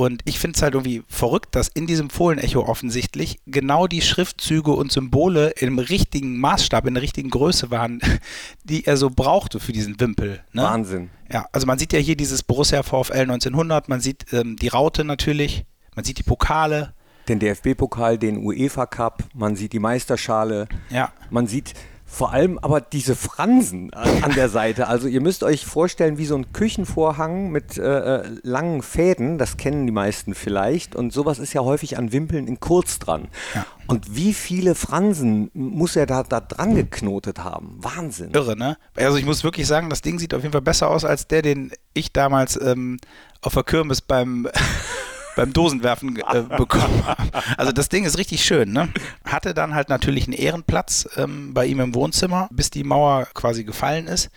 und 0.00 0.22
ich 0.24 0.38
finde 0.38 0.56
es 0.56 0.62
halt 0.62 0.72
irgendwie 0.72 1.02
verrückt, 1.08 1.54
dass 1.54 1.68
in 1.68 1.86
diesem 1.86 2.08
Fohlenecho 2.08 2.62
offensichtlich 2.62 3.38
genau 3.44 3.86
die 3.86 4.00
Schriftzüge 4.00 4.70
und 4.70 4.90
Symbole 4.90 5.50
im 5.58 5.78
richtigen 5.78 6.38
Maßstab, 6.38 6.86
in 6.86 6.94
der 6.94 7.02
richtigen 7.02 7.28
Größe 7.28 7.70
waren, 7.70 8.00
die 8.64 8.86
er 8.86 8.96
so 8.96 9.10
brauchte 9.10 9.60
für 9.60 9.72
diesen 9.72 10.00
Wimpel. 10.00 10.40
Ne? 10.52 10.62
Wahnsinn. 10.62 11.10
Ja, 11.30 11.46
also 11.52 11.66
man 11.66 11.78
sieht 11.78 11.92
ja 11.92 11.98
hier 11.98 12.16
dieses 12.16 12.42
Borussia 12.42 12.82
VfL 12.82 13.12
1900, 13.12 13.90
man 13.90 14.00
sieht 14.00 14.32
ähm, 14.32 14.56
die 14.56 14.68
Raute 14.68 15.04
natürlich, 15.04 15.66
man 15.94 16.04
sieht 16.06 16.16
die 16.16 16.22
Pokale. 16.22 16.94
Den 17.28 17.38
DFB-Pokal, 17.38 18.16
den 18.16 18.38
UEFA 18.38 18.86
Cup, 18.86 19.24
man 19.34 19.54
sieht 19.54 19.74
die 19.74 19.80
Meisterschale, 19.80 20.66
ja. 20.88 21.12
man 21.28 21.46
sieht 21.46 21.74
vor 22.12 22.32
allem 22.32 22.58
aber 22.58 22.80
diese 22.80 23.14
Fransen 23.14 23.94
an 23.94 24.34
der 24.34 24.48
Seite. 24.48 24.88
Also 24.88 25.06
ihr 25.06 25.20
müsst 25.20 25.44
euch 25.44 25.64
vorstellen, 25.64 26.18
wie 26.18 26.26
so 26.26 26.34
ein 26.34 26.52
Küchenvorhang 26.52 27.50
mit 27.50 27.78
äh, 27.78 28.16
äh, 28.16 28.28
langen 28.42 28.82
Fäden, 28.82 29.38
das 29.38 29.56
kennen 29.56 29.86
die 29.86 29.92
meisten 29.92 30.34
vielleicht. 30.34 30.96
Und 30.96 31.12
sowas 31.12 31.38
ist 31.38 31.52
ja 31.52 31.62
häufig 31.62 31.98
an 31.98 32.12
Wimpeln 32.12 32.48
in 32.48 32.58
kurz 32.58 32.98
dran. 32.98 33.28
Ja. 33.54 33.64
Und 33.86 34.16
wie 34.16 34.34
viele 34.34 34.74
Fransen 34.74 35.50
muss 35.54 35.94
er 35.94 36.06
da, 36.06 36.24
da 36.24 36.40
dran 36.40 36.74
geknotet 36.74 37.38
haben? 37.38 37.78
Wahnsinn. 37.78 38.32
Irre, 38.32 38.56
ne? 38.56 38.76
Also 38.96 39.16
ich 39.16 39.24
muss 39.24 39.44
wirklich 39.44 39.68
sagen, 39.68 39.88
das 39.88 40.02
Ding 40.02 40.18
sieht 40.18 40.34
auf 40.34 40.42
jeden 40.42 40.52
Fall 40.52 40.62
besser 40.62 40.90
aus 40.90 41.04
als 41.04 41.28
der, 41.28 41.42
den 41.42 41.70
ich 41.94 42.12
damals 42.12 42.60
ähm, 42.60 42.98
auf 43.40 43.54
der 43.54 43.62
Kirmes 43.62 44.00
beim 44.00 44.48
beim 45.36 45.52
Dosenwerfen 45.52 46.16
äh, 46.16 46.42
bekommen 46.56 47.02
Also 47.56 47.72
das 47.72 47.88
Ding 47.88 48.04
ist 48.04 48.18
richtig 48.18 48.44
schön. 48.44 48.72
Ne? 48.72 48.88
Hatte 49.24 49.54
dann 49.54 49.74
halt 49.74 49.88
natürlich 49.88 50.24
einen 50.24 50.34
Ehrenplatz 50.34 51.08
ähm, 51.16 51.54
bei 51.54 51.66
ihm 51.66 51.80
im 51.80 51.94
Wohnzimmer, 51.94 52.48
bis 52.52 52.70
die 52.70 52.84
Mauer 52.84 53.26
quasi 53.34 53.64
gefallen 53.64 54.06
ist. 54.06 54.30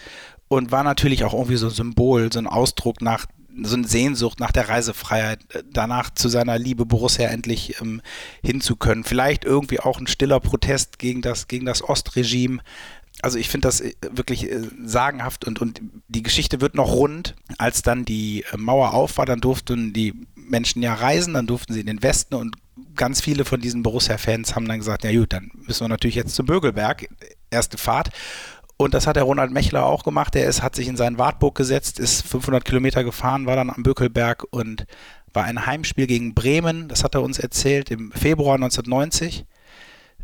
Und 0.47 0.71
war 0.71 0.83
natürlich 0.83 1.23
auch 1.23 1.33
irgendwie 1.33 1.55
so 1.55 1.67
ein 1.67 1.73
Symbol, 1.73 2.31
so 2.31 2.39
ein 2.39 2.47
Ausdruck 2.47 3.01
nach 3.01 3.25
so 3.61 3.75
eine 3.75 3.87
Sehnsucht 3.87 4.39
nach 4.39 4.51
der 4.51 4.69
Reisefreiheit, 4.69 5.39
äh, 5.53 5.63
danach 5.71 6.09
zu 6.09 6.29
seiner 6.29 6.57
Liebe 6.57 6.85
Borussia 6.85 7.27
endlich 7.27 7.79
ähm, 7.81 8.01
hinzukönnen. 8.43 9.03
Vielleicht 9.03 9.45
irgendwie 9.45 9.79
auch 9.79 9.99
ein 9.99 10.07
stiller 10.07 10.39
Protest 10.39 10.99
gegen 10.99 11.21
das, 11.21 11.47
gegen 11.47 11.65
das 11.65 11.87
Ostregime. 11.87 12.61
Also 13.21 13.37
ich 13.37 13.49
finde 13.49 13.67
das 13.67 13.81
äh, 13.81 13.93
wirklich 14.11 14.51
äh, 14.51 14.61
sagenhaft 14.83 15.45
und, 15.45 15.61
und 15.61 15.81
die 16.07 16.23
Geschichte 16.23 16.61
wird 16.61 16.75
noch 16.75 16.91
rund. 16.91 17.35
Als 17.57 17.83
dann 17.83 18.05
die 18.05 18.43
Mauer 18.57 18.93
auf 18.93 19.17
war, 19.17 19.25
dann 19.25 19.41
durften 19.41 19.93
die 19.93 20.13
Menschen 20.49 20.81
ja 20.81 20.93
reisen, 20.93 21.33
dann 21.33 21.47
durften 21.47 21.73
sie 21.73 21.81
in 21.81 21.87
den 21.87 22.03
Westen 22.03 22.35
und 22.35 22.55
ganz 22.95 23.21
viele 23.21 23.45
von 23.45 23.61
diesen 23.61 23.83
Borussia-Fans 23.83 24.55
haben 24.55 24.67
dann 24.67 24.79
gesagt, 24.79 25.03
ja 25.03 25.11
gut, 25.11 25.33
dann 25.33 25.51
müssen 25.53 25.83
wir 25.83 25.89
natürlich 25.89 26.15
jetzt 26.15 26.35
zum 26.35 26.45
Bögelberg, 26.45 27.07
erste 27.49 27.77
Fahrt. 27.77 28.09
Und 28.77 28.93
das 28.93 29.07
hat 29.07 29.15
der 29.15 29.23
Ronald 29.23 29.51
Mechler 29.51 29.85
auch 29.85 30.03
gemacht. 30.03 30.35
Er 30.35 30.47
ist, 30.47 30.63
hat 30.63 30.75
sich 30.75 30.87
in 30.87 30.97
seinen 30.97 31.17
Wartburg 31.17 31.55
gesetzt, 31.55 31.99
ist 31.99 32.27
500 32.27 32.65
Kilometer 32.65 33.03
gefahren, 33.03 33.45
war 33.45 33.55
dann 33.55 33.69
am 33.69 33.83
Bökelberg 33.83 34.45
und 34.49 34.85
war 35.31 35.43
ein 35.45 35.65
Heimspiel 35.65 36.07
gegen 36.07 36.33
Bremen. 36.33 36.87
Das 36.87 37.03
hat 37.03 37.15
er 37.15 37.21
uns 37.21 37.39
erzählt 37.39 37.91
im 37.91 38.11
Februar 38.11 38.55
1990. 38.55 39.45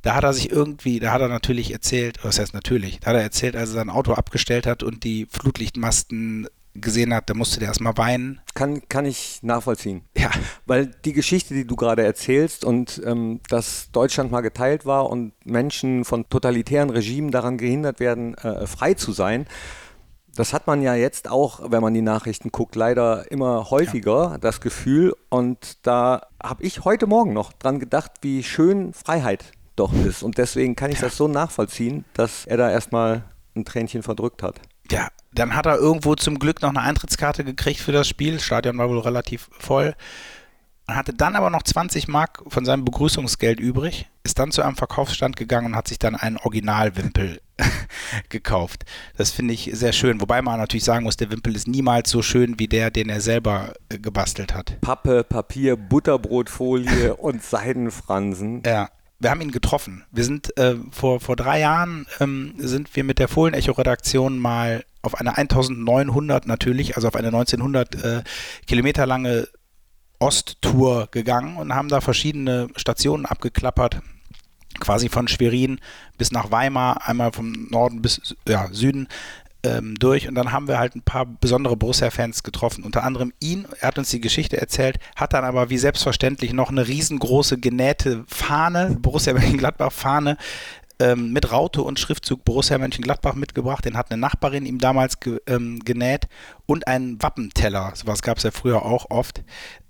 Da 0.01 0.15
hat 0.15 0.23
er 0.23 0.33
sich 0.33 0.49
irgendwie, 0.49 0.99
da 0.99 1.11
hat 1.11 1.21
er 1.21 1.27
natürlich 1.27 1.71
erzählt, 1.71 2.19
was 2.23 2.39
heißt 2.39 2.53
natürlich, 2.53 2.99
da 3.01 3.07
hat 3.07 3.17
er 3.17 3.23
erzählt, 3.23 3.55
als 3.55 3.69
er 3.69 3.75
sein 3.75 3.89
Auto 3.89 4.13
abgestellt 4.13 4.65
hat 4.65 4.81
und 4.81 5.03
die 5.03 5.27
Flutlichtmasten 5.29 6.47
gesehen 6.75 7.13
hat, 7.13 7.29
da 7.29 7.33
musste 7.33 7.59
der 7.59 7.69
erstmal 7.69 7.97
weinen. 7.97 8.41
Kann, 8.53 8.81
kann 8.89 9.05
ich 9.05 9.39
nachvollziehen. 9.41 10.03
Ja. 10.15 10.31
Weil 10.65 10.87
die 10.87 11.13
Geschichte, 11.13 11.53
die 11.53 11.65
du 11.65 11.75
gerade 11.75 12.03
erzählst 12.03 12.63
und 12.63 13.01
ähm, 13.05 13.41
dass 13.49 13.91
Deutschland 13.91 14.31
mal 14.31 14.41
geteilt 14.41 14.85
war 14.85 15.09
und 15.09 15.33
Menschen 15.45 16.05
von 16.05 16.27
totalitären 16.29 16.89
Regimen 16.89 17.31
daran 17.31 17.57
gehindert 17.57 17.99
werden, 17.99 18.35
äh, 18.35 18.67
frei 18.67 18.93
zu 18.93 19.11
sein, 19.11 19.45
das 20.35 20.53
hat 20.53 20.67
man 20.67 20.81
ja 20.81 20.95
jetzt 20.95 21.29
auch, 21.29 21.71
wenn 21.71 21.81
man 21.81 21.93
die 21.93 22.01
Nachrichten 22.01 22.51
guckt, 22.51 22.75
leider 22.75 23.29
immer 23.31 23.69
häufiger, 23.71 24.31
ja. 24.31 24.37
das 24.37 24.61
Gefühl. 24.61 25.13
Und 25.29 25.85
da 25.85 26.21
habe 26.41 26.63
ich 26.63 26.85
heute 26.85 27.07
Morgen 27.07 27.33
noch 27.33 27.51
dran 27.51 27.79
gedacht, 27.79 28.11
wie 28.21 28.43
schön 28.43 28.93
Freiheit 28.93 29.51
doch 29.75 29.93
ist. 30.05 30.23
Und 30.23 30.37
deswegen 30.37 30.75
kann 30.75 30.91
ich 30.91 30.99
das 30.99 31.17
so 31.17 31.27
nachvollziehen, 31.27 32.05
dass 32.13 32.45
er 32.45 32.57
da 32.57 32.69
erstmal 32.69 33.23
ein 33.55 33.65
Tränchen 33.65 34.03
verdrückt 34.03 34.43
hat. 34.43 34.61
Ja, 34.91 35.09
dann 35.31 35.55
hat 35.55 35.65
er 35.65 35.77
irgendwo 35.77 36.15
zum 36.15 36.39
Glück 36.39 36.61
noch 36.61 36.69
eine 36.69 36.81
Eintrittskarte 36.81 37.43
gekriegt 37.43 37.79
für 37.79 37.91
das 37.91 38.07
Spiel. 38.07 38.33
Das 38.33 38.43
Stadion 38.43 38.77
war 38.77 38.89
wohl 38.89 38.99
relativ 38.99 39.49
voll. 39.51 39.95
Und 40.87 40.95
hatte 40.95 41.13
dann 41.13 41.35
aber 41.35 41.51
noch 41.51 41.61
20 41.61 42.07
Mark 42.07 42.41
von 42.47 42.65
seinem 42.65 42.83
Begrüßungsgeld 42.83 43.59
übrig, 43.59 44.07
ist 44.23 44.39
dann 44.39 44.51
zu 44.51 44.63
einem 44.63 44.75
Verkaufsstand 44.75 45.35
gegangen 45.35 45.67
und 45.67 45.75
hat 45.75 45.87
sich 45.87 45.99
dann 45.99 46.15
einen 46.15 46.37
Originalwimpel 46.37 47.41
gekauft. 48.29 48.85
Das 49.15 49.29
finde 49.29 49.53
ich 49.53 49.69
sehr 49.73 49.93
schön. 49.93 50.19
Wobei 50.19 50.41
man 50.41 50.59
natürlich 50.59 50.85
sagen 50.85 51.03
muss, 51.03 51.15
der 51.15 51.29
Wimpel 51.29 51.55
ist 51.55 51.67
niemals 51.67 52.09
so 52.09 52.23
schön 52.23 52.57
wie 52.57 52.67
der, 52.67 52.89
den 52.89 53.09
er 53.09 53.21
selber 53.21 53.73
äh, 53.89 53.99
gebastelt 53.99 54.55
hat. 54.55 54.81
Pappe, 54.81 55.23
Papier, 55.23 55.77
Butterbrotfolie 55.77 57.15
und 57.17 57.43
Seidenfransen. 57.43 58.63
Ja 58.65 58.89
wir 59.19 59.29
haben 59.29 59.41
ihn 59.41 59.51
getroffen. 59.51 60.05
Wir 60.11 60.23
sind 60.23 60.57
äh, 60.57 60.75
vor, 60.91 61.19
vor 61.19 61.35
drei 61.35 61.59
Jahren 61.59 62.07
ähm, 62.19 62.53
sind 62.57 62.95
wir 62.95 63.03
mit 63.03 63.19
der 63.19 63.27
Fohlenecho-Redaktion 63.27 64.39
mal 64.39 64.85
auf 65.01 65.15
eine 65.15 65.37
1900 65.37 66.47
natürlich, 66.47 66.95
also 66.95 67.07
auf 67.07 67.15
eine 67.15 67.27
1900 67.27 68.03
äh, 68.03 68.23
Kilometer 68.67 69.05
lange 69.05 69.47
Osttour 70.19 71.07
gegangen 71.11 71.57
und 71.57 71.73
haben 71.73 71.87
da 71.87 72.01
verschiedene 72.01 72.67
Stationen 72.75 73.25
abgeklappert, 73.25 74.01
quasi 74.79 75.09
von 75.09 75.27
Schwerin 75.27 75.79
bis 76.17 76.31
nach 76.31 76.51
Weimar, 76.51 77.07
einmal 77.07 77.31
vom 77.31 77.67
Norden 77.69 78.01
bis 78.01 78.35
ja, 78.47 78.67
Süden 78.71 79.07
ähm, 79.63 79.95
durch 79.95 80.27
und 80.27 80.35
dann 80.35 80.51
haben 80.51 80.67
wir 80.67 80.79
halt 80.79 80.95
ein 80.95 81.01
paar 81.01 81.25
besondere 81.25 81.75
Borussia-Fans 81.75 82.43
getroffen. 82.43 82.83
Unter 82.83 83.03
anderem 83.03 83.33
ihn, 83.39 83.67
er 83.79 83.89
hat 83.89 83.97
uns 83.97 84.09
die 84.09 84.21
Geschichte 84.21 84.59
erzählt, 84.59 84.99
hat 85.15 85.33
dann 85.33 85.43
aber 85.43 85.69
wie 85.69 85.77
selbstverständlich 85.77 86.53
noch 86.53 86.69
eine 86.69 86.87
riesengroße 86.87 87.57
genähte 87.57 88.23
Fahne, 88.27 88.97
Borussia 88.99 89.33
Mönchengladbach-Fahne, 89.33 90.37
ähm, 90.99 91.31
mit 91.31 91.51
Raute 91.51 91.81
und 91.81 91.99
Schriftzug 91.99 92.43
Borussia 92.43 92.77
Mönchengladbach 92.77 93.35
mitgebracht. 93.35 93.85
Den 93.85 93.97
hat 93.97 94.11
eine 94.11 94.19
Nachbarin 94.19 94.65
ihm 94.65 94.79
damals 94.79 95.19
ge, 95.19 95.39
ähm, 95.47 95.79
genäht 95.79 96.27
und 96.65 96.87
einen 96.87 97.21
Wappenteller. 97.21 97.93
Sowas 97.95 98.21
gab 98.21 98.37
es 98.37 98.43
ja 98.43 98.51
früher 98.51 98.83
auch 98.83 99.09
oft. 99.09 99.43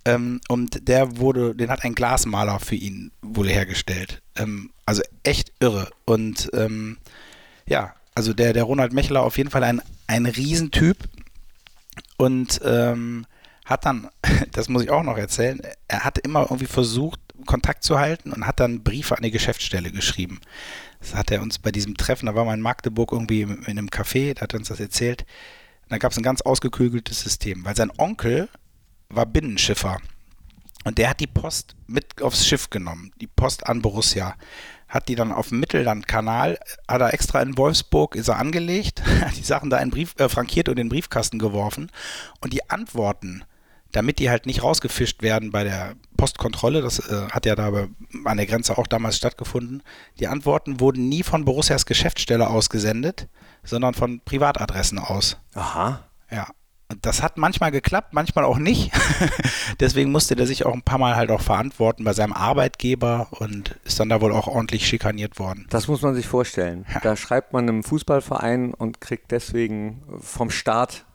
Ähm, 0.06 0.39
und 0.48 0.88
der 0.88 1.18
wurde, 1.18 1.56
den 1.56 1.70
hat 1.70 1.84
ein 1.84 1.96
Glasmaler 1.96 2.60
für 2.60 2.75
ihn 2.75 3.12
wohl 3.22 3.50
hergestellt. 3.50 4.22
Ähm, 4.36 4.72
also 4.86 5.01
echt 5.24 5.51
irre. 5.60 5.89
Und 6.06 6.50
ähm, 6.54 6.98
ja, 7.68 7.94
also 8.16 8.34
der, 8.34 8.54
der 8.54 8.63
Ronald 8.63 8.94
Mechler 8.94 9.24
auf 9.24 9.38
jeden 9.38 9.50
Fall 9.50 9.63
ein, 9.63 9.82
ein 10.08 10.25
Riesentyp. 10.25 10.98
Und 12.18 12.60
ähm, 12.63 13.25
hat 13.66 13.86
dann, 13.86 14.10
das 14.51 14.70
muss 14.70 14.84
ich 14.84 14.89
auch 14.89 15.04
noch 15.04 15.18
erzählen, 15.18 15.62
er 15.88 16.04
hat 16.04 16.18
immer 16.20 16.42
irgendwie 16.42 16.66
versucht, 16.66 17.20
Kontakt 17.46 17.84
zu 17.84 18.00
halten 18.00 18.31
und 18.31 18.46
hat 18.46 18.60
dann 18.60 18.84
Briefe 18.84 19.15
an 19.17 19.24
die 19.24 19.31
Geschäftsstelle 19.31 19.91
geschrieben. 19.91 20.39
Das 21.00 21.15
hat 21.15 21.31
er 21.31 21.41
uns 21.41 21.60
bei 21.60 21.72
diesem 21.72 21.98
Treffen, 21.98 22.25
da 22.25 22.36
war 22.36 22.46
man 22.46 22.55
in 22.55 22.62
Magdeburg 22.62 23.12
irgendwie 23.12 23.41
in 23.41 23.65
einem 23.65 23.88
Café, 23.88 24.34
da 24.34 24.41
hat 24.41 24.53
er 24.53 24.60
uns 24.60 24.67
das 24.67 24.79
erzählt. 24.79 25.25
Da 25.89 25.98
gab 25.98 26.12
es 26.12 26.17
ein 26.17 26.24
ganz 26.24 26.41
ausgeklügeltes 26.41 27.22
System, 27.22 27.65
weil 27.65 27.75
sein 27.75 27.91
Onkel 27.98 28.50
war 29.10 29.25
Binnenschiffer. 29.25 29.98
Und 30.86 30.98
der 30.98 31.10
hat 31.10 31.19
die 31.19 31.27
Post 31.27 31.75
mit 31.88 32.22
aufs 32.22 32.48
Schiff 32.48 32.69
genommen, 32.69 33.12
die 33.19 33.27
Post 33.27 33.67
an 33.67 33.81
Borussia. 33.81 34.36
Hat 34.88 35.08
die 35.08 35.15
dann 35.15 35.31
auf 35.31 35.50
dem 35.50 35.60
Mittellandkanal, 35.60 36.58
hat 36.88 37.01
er 37.01 37.13
extra 37.13 37.41
in 37.41 37.58
Wolfsburg, 37.58 38.15
ist 38.15 38.27
er 38.27 38.38
angelegt, 38.38 39.03
hat 39.22 39.38
die 39.38 39.43
Sachen 39.43 39.69
da 39.69 39.77
in 39.79 39.89
Brief, 39.89 40.15
äh, 40.17 40.29
frankiert 40.29 40.69
und 40.69 40.74
in 40.74 40.86
den 40.86 40.89
Briefkasten 40.89 41.38
geworfen. 41.38 41.91
Und 42.39 42.53
die 42.53 42.69
Antworten 42.69 43.43
damit 43.91 44.19
die 44.19 44.29
halt 44.29 44.46
nicht 44.46 44.63
rausgefischt 44.63 45.22
werden 45.22 45.51
bei 45.51 45.63
der 45.63 45.96
Postkontrolle, 46.17 46.81
das 46.81 47.00
äh, 47.00 47.27
hat 47.31 47.46
ja 47.46 47.55
da 47.55 47.88
an 48.25 48.38
der 48.38 48.46
Grenze 48.46 48.77
auch 48.77 48.88
damals 48.88 49.17
stattgefunden, 49.17 49.84
die 50.19 50.27
Antworten 50.27 50.79
wurden 50.79 51.10
nie 51.10 51.24
von 51.24 51.46
Borussias 51.46 51.86
Geschäftsstelle 51.86 52.50
ausgesendet, 52.50 53.27
sondern 53.63 53.93
von 53.93 54.22
Privatadressen 54.22 55.00
aus. 55.00 55.38
Aha. 55.53 56.03
Ja. 56.31 56.48
Und 56.91 57.05
das 57.05 57.22
hat 57.22 57.38
manchmal 57.38 57.69
geklappt, 57.69 58.13
manchmal 58.13 58.46
auch 58.46 58.58
nicht. 58.58 58.91
Deswegen 59.79 60.12
musste 60.12 60.36
der 60.36 60.48
sich 60.48 60.65
auch 60.65 60.74
ein 60.74 60.81
paar 60.81 60.98
Mal 60.98 61.15
halt 61.15 61.29
auch 61.29 61.41
verantworten 61.41 62.03
bei 62.03 62.13
seinem 62.13 62.34
Arbeitgeber 62.34 63.27
und 63.29 63.79
ist 63.84 64.00
dann 64.00 64.10
da 64.10 64.22
wohl 64.22 64.34
auch 64.34 64.48
ordentlich 64.48 64.88
schikaniert 64.88 65.38
worden. 65.38 65.67
Das 65.69 65.88
muss 65.88 66.01
man 66.01 66.15
sich 66.15 66.25
vorstellen. 66.25 66.88
Ja. 66.91 67.00
Da 67.01 67.15
schreibt 67.15 67.53
man 67.53 67.69
einem 67.69 67.84
Fußballverein 67.84 68.74
und 68.74 69.01
kriegt 69.01 69.31
deswegen 69.31 70.01
vom 70.19 70.50
Staat. 70.50 71.05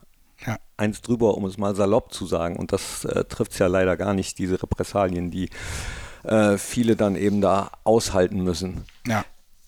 Eins 0.77 1.03
drüber, 1.03 1.37
um 1.37 1.45
es 1.45 1.59
mal 1.59 1.75
salopp 1.75 2.13
zu 2.13 2.27
sagen. 2.27 2.57
Und 2.57 2.73
das 2.73 3.05
äh, 3.05 3.25
trifft 3.25 3.53
es 3.53 3.59
ja 3.59 3.67
leider 3.67 3.97
gar 3.97 4.15
nicht, 4.15 4.39
diese 4.39 4.63
Repressalien, 4.63 5.31
die 5.31 5.51
äh, 6.25 6.59
viele 6.59 6.97
dann 6.97 7.17
eben 7.17 7.41
da 7.41 7.71
aushalten 7.85 8.43
müssen. 8.43 8.85
Ja. 9.07 9.25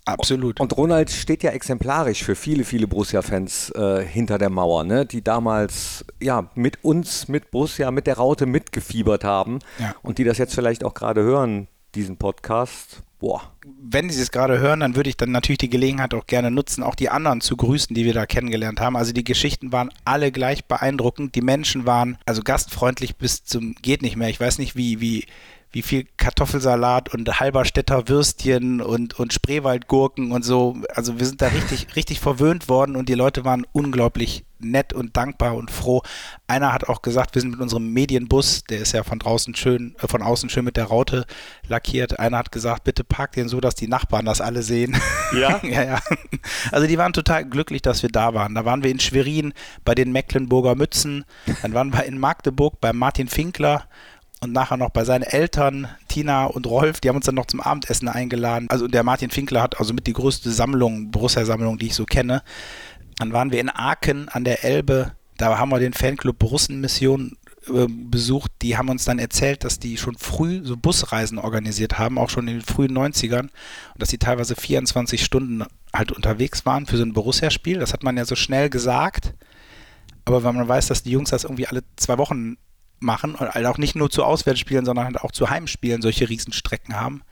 Absolut. 0.09 0.61
Und 0.61 0.77
Ronald 0.77 1.11
steht 1.11 1.43
ja 1.43 1.51
exemplarisch 1.51 2.23
für 2.23 2.37
viele, 2.37 2.63
viele 2.63 2.87
Borussia-Fans 2.87 3.71
äh, 3.71 4.05
hinter 4.05 4.39
der 4.39 4.51
Mauer, 4.51 4.85
ne? 4.85 5.05
die 5.05 5.21
damals 5.21 6.05
ja 6.23 6.49
mit 6.55 6.85
uns, 6.85 7.27
mit 7.27 7.51
Borussia, 7.51 7.91
mit 7.91 8.07
der 8.07 8.17
Raute 8.17 8.47
mitgefiebert 8.47 9.25
haben 9.25 9.59
ja. 9.81 9.97
und 10.03 10.19
die 10.19 10.25
das 10.25 10.39
jetzt 10.39 10.55
vielleicht 10.55 10.85
auch 10.85 10.95
gerade 10.95 11.23
hören, 11.23 11.67
diesen 11.97 12.19
Podcast. 12.19 13.03
Boah. 13.27 13.43
Wenn 13.83 14.09
Sie 14.09 14.23
es 14.23 14.31
gerade 14.31 14.61
hören, 14.61 14.79
dann 14.79 14.95
würde 14.95 15.11
ich 15.11 15.17
dann 15.17 15.33
natürlich 15.33 15.59
die 15.59 15.69
Gelegenheit 15.69 16.15
auch 16.15 16.29
gerne 16.29 16.53
nutzen, 16.53 16.85
auch 16.85 16.95
die 16.95 17.09
anderen 17.09 17.41
zu 17.41 17.57
grüßen, 17.57 17.93
die 17.93 18.05
wir 18.05 18.15
da 18.15 18.25
kennengelernt 18.25 18.79
haben. 18.79 18.97
Also 18.97 19.13
die 19.13 19.25
Geschichten 19.25 19.73
waren 19.73 19.91
alle 20.05 20.31
gleich 20.31 20.67
beeindruckend. 20.67 21.35
Die 21.35 21.43
Menschen 21.43 21.87
waren 21.87 22.19
also 22.25 22.43
gastfreundlich 22.45 23.17
bis 23.17 23.43
zum 23.43 23.75
geht 23.83 24.03
nicht 24.03 24.15
mehr. 24.15 24.29
Ich 24.29 24.39
weiß 24.39 24.59
nicht, 24.59 24.77
wie, 24.77 25.01
wie, 25.01 25.27
wie 25.77 25.83
viel 25.83 26.07
Kartoffelsalat 26.17 27.13
und 27.13 27.39
Halberstädter 27.39 28.09
Würstchen 28.09 28.81
und, 28.81 29.21
und 29.21 29.35
Spreewaldgurken 29.35 30.33
und 30.33 30.43
so. 30.43 30.79
Also 30.95 31.19
wir 31.19 31.27
sind 31.27 31.43
da 31.43 31.49
richtig, 31.49 31.89
richtig 31.97 32.19
verwöhnt 32.19 32.71
worden 32.71 32.97
und 32.97 33.11
die 33.11 33.15
Leute 33.15 33.45
waren 33.45 33.67
unglaublich 33.73 34.47
nett 34.59 34.95
und 34.95 35.19
dankbar 35.19 35.55
und 35.55 35.71
froh. 35.71 36.01
Einer 36.47 36.73
hat 36.73 36.89
auch 36.89 37.03
gesagt, 37.03 37.35
wir 37.35 37.43
sind 37.43 37.51
mit 37.51 37.61
unserem 37.61 37.93
Medienbus, 37.93 38.65
der 38.65 38.79
ist 38.79 38.93
ja 38.93 39.03
von 39.03 39.19
draußen 39.19 39.55
schön, 39.55 39.95
äh, 40.01 40.09
von 40.09 40.23
außen 40.23 40.49
schön 40.49 40.65
mit 40.65 40.79
der 40.79 40.87
Raute 40.87 41.27
lackiert. 41.69 42.19
Einer 42.19 42.39
hat 42.39 42.53
gesagt, 42.53 42.85
bitte 42.85 43.05
park 43.05 43.33
den 43.33 43.51
so, 43.51 43.61
dass 43.61 43.75
die 43.75 43.87
Nachbarn 43.87 44.25
das 44.25 44.41
alle 44.41 44.63
sehen. 44.63 44.97
Ja? 45.39 45.61
ja, 45.63 45.85
ja. 45.85 46.01
Also 46.73 46.87
die 46.87 46.97
waren 46.97 47.13
total 47.13 47.45
glücklich, 47.45 47.83
dass 47.83 48.03
wir 48.03 48.09
da 48.09 48.33
waren. 48.33 48.55
Da 48.55 48.65
waren 48.65 48.83
wir 48.83 48.91
in 48.91 48.99
Schwerin 48.99 49.53
bei 49.85 49.95
den 49.95 50.11
Mecklenburger 50.11 50.75
Mützen, 50.75 51.27
dann 51.61 51.75
waren 51.75 51.93
wir 51.93 52.05
in 52.05 52.19
Magdeburg 52.19 52.81
bei 52.81 52.95
Martin 52.95 53.29
Finkler 53.29 53.85
und 54.41 54.53
nachher 54.53 54.77
noch 54.77 54.91
bei 54.91 55.05
seinen 55.05 55.23
Eltern, 55.23 55.89
Tina 56.09 56.45
und 56.45 56.67
Rolf, 56.67 57.01
die 57.01 57.09
haben 57.09 57.17
uns 57.17 57.27
dann 57.27 57.35
noch 57.35 57.47
zum 57.47 57.61
Abendessen 57.61 58.09
eingeladen. 58.09 58.67
Also 58.69 58.87
der 58.87 59.03
Martin 59.03 59.31
Finkler 59.31 59.63
hat 59.63 59.81
also 59.81 59.95
mit 59.95 60.07
die 60.07 60.13
größte 60.13 60.51
Sammlung, 60.51 61.11
Borussia-Sammlung, 61.11 61.79
die 61.79 61.87
ich 61.87 61.95
so 61.95 62.05
kenne. 62.05 62.43
Dann 63.19 63.33
waren 63.33 63.51
wir 63.51 63.61
in 63.61 63.71
Aachen 63.71 64.29
an 64.29 64.45
der 64.45 64.63
Elbe. 64.63 65.13
Da 65.39 65.59
haben 65.59 65.71
wir 65.71 65.79
den 65.79 65.95
Fanclub 65.95 66.39
Borussenmission 66.39 67.37
äh, 67.69 67.87
besucht. 67.89 68.53
Die 68.61 68.77
haben 68.77 68.91
uns 68.91 69.05
dann 69.05 69.19
erzählt, 69.19 69.65
dass 69.65 69.79
die 69.79 69.97
schon 69.97 70.17
früh 70.19 70.61
so 70.65 70.77
Busreisen 70.77 71.39
organisiert 71.39 71.99
haben, 71.99 72.19
auch 72.19 72.29
schon 72.29 72.47
in 72.47 72.59
den 72.59 72.63
frühen 72.63 72.97
90ern. 72.97 73.41
Und 73.41 73.51
dass 73.97 74.11
sie 74.11 74.19
teilweise 74.19 74.55
24 74.55 75.25
Stunden 75.25 75.65
halt 75.95 76.13
unterwegs 76.13 76.67
waren 76.67 76.85
für 76.85 76.99
so 76.99 77.05
ein 77.05 77.15
Borussia-Spiel. 77.15 77.79
Das 77.79 77.95
hat 77.95 78.03
man 78.03 78.19
ja 78.19 78.27
so 78.27 78.37
schnell 78.37 78.69
gesagt. 78.69 79.35
Aber 80.27 80.45
wenn 80.45 80.57
man 80.57 80.69
weiß, 80.69 80.89
dass 80.89 81.03
die 81.03 81.13
Jungs 81.13 81.31
das 81.31 81.45
irgendwie 81.45 81.69
alle 81.69 81.85
zwei 81.97 82.19
Wochen 82.19 82.59
machen 82.99 83.35
und 83.35 83.55
halt 83.55 83.67
auch 83.67 83.79
nicht 83.79 83.97
nur 83.97 84.11
zu 84.11 84.25
Auswärtsspielen, 84.25 84.85
sondern 84.85 85.07
halt 85.07 85.21
auch 85.21 85.33
zu 85.33 85.51
Heimspielen 85.51 86.03
solche 86.03 86.29
Riesenstrecken 86.29 86.99
haben. 86.99 87.23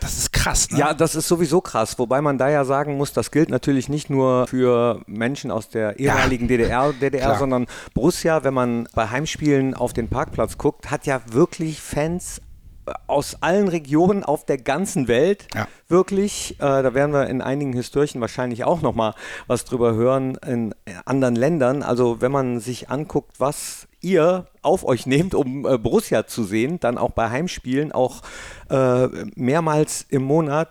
Das 0.00 0.16
ist 0.16 0.32
krass, 0.32 0.70
ne? 0.70 0.78
Ja, 0.78 0.94
das 0.94 1.14
ist 1.14 1.28
sowieso 1.28 1.60
krass. 1.60 1.98
Wobei 1.98 2.20
man 2.20 2.38
da 2.38 2.48
ja 2.48 2.64
sagen 2.64 2.96
muss, 2.96 3.12
das 3.12 3.30
gilt 3.30 3.50
natürlich 3.50 3.88
nicht 3.88 4.10
nur 4.10 4.46
für 4.48 5.02
Menschen 5.06 5.50
aus 5.50 5.68
der 5.68 5.98
ehemaligen 5.98 6.44
ja. 6.44 6.56
DDR, 6.56 6.92
DDR 6.92 7.38
sondern 7.38 7.66
Borussia, 7.94 8.42
wenn 8.42 8.54
man 8.54 8.88
bei 8.94 9.08
Heimspielen 9.08 9.74
auf 9.74 9.92
den 9.92 10.08
Parkplatz 10.08 10.58
guckt, 10.58 10.90
hat 10.90 11.06
ja 11.06 11.20
wirklich 11.30 11.80
Fans 11.80 12.40
aus 13.06 13.42
allen 13.42 13.68
Regionen 13.68 14.24
auf 14.24 14.44
der 14.44 14.58
ganzen 14.58 15.08
Welt. 15.08 15.46
Ja. 15.54 15.68
Wirklich, 15.88 16.56
äh, 16.58 16.82
da 16.82 16.94
werden 16.94 17.12
wir 17.12 17.26
in 17.28 17.42
einigen 17.42 17.72
Historien 17.72 18.20
wahrscheinlich 18.20 18.64
auch 18.64 18.82
nochmal 18.82 19.14
was 19.46 19.64
drüber 19.64 19.94
hören 19.94 20.36
in 20.46 20.74
anderen 21.04 21.36
Ländern. 21.36 21.82
Also 21.82 22.20
wenn 22.20 22.32
man 22.32 22.60
sich 22.60 22.90
anguckt, 22.90 23.38
was 23.38 23.88
ihr 24.00 24.46
auf 24.62 24.84
euch 24.84 25.06
nehmt, 25.06 25.34
um 25.34 25.66
äh, 25.66 25.78
Borussia 25.78 26.26
zu 26.26 26.44
sehen, 26.44 26.80
dann 26.80 26.98
auch 26.98 27.10
bei 27.10 27.30
Heimspielen, 27.30 27.92
auch 27.92 28.22
äh, 28.68 29.06
mehrmals 29.34 30.06
im 30.08 30.22
Monat, 30.22 30.68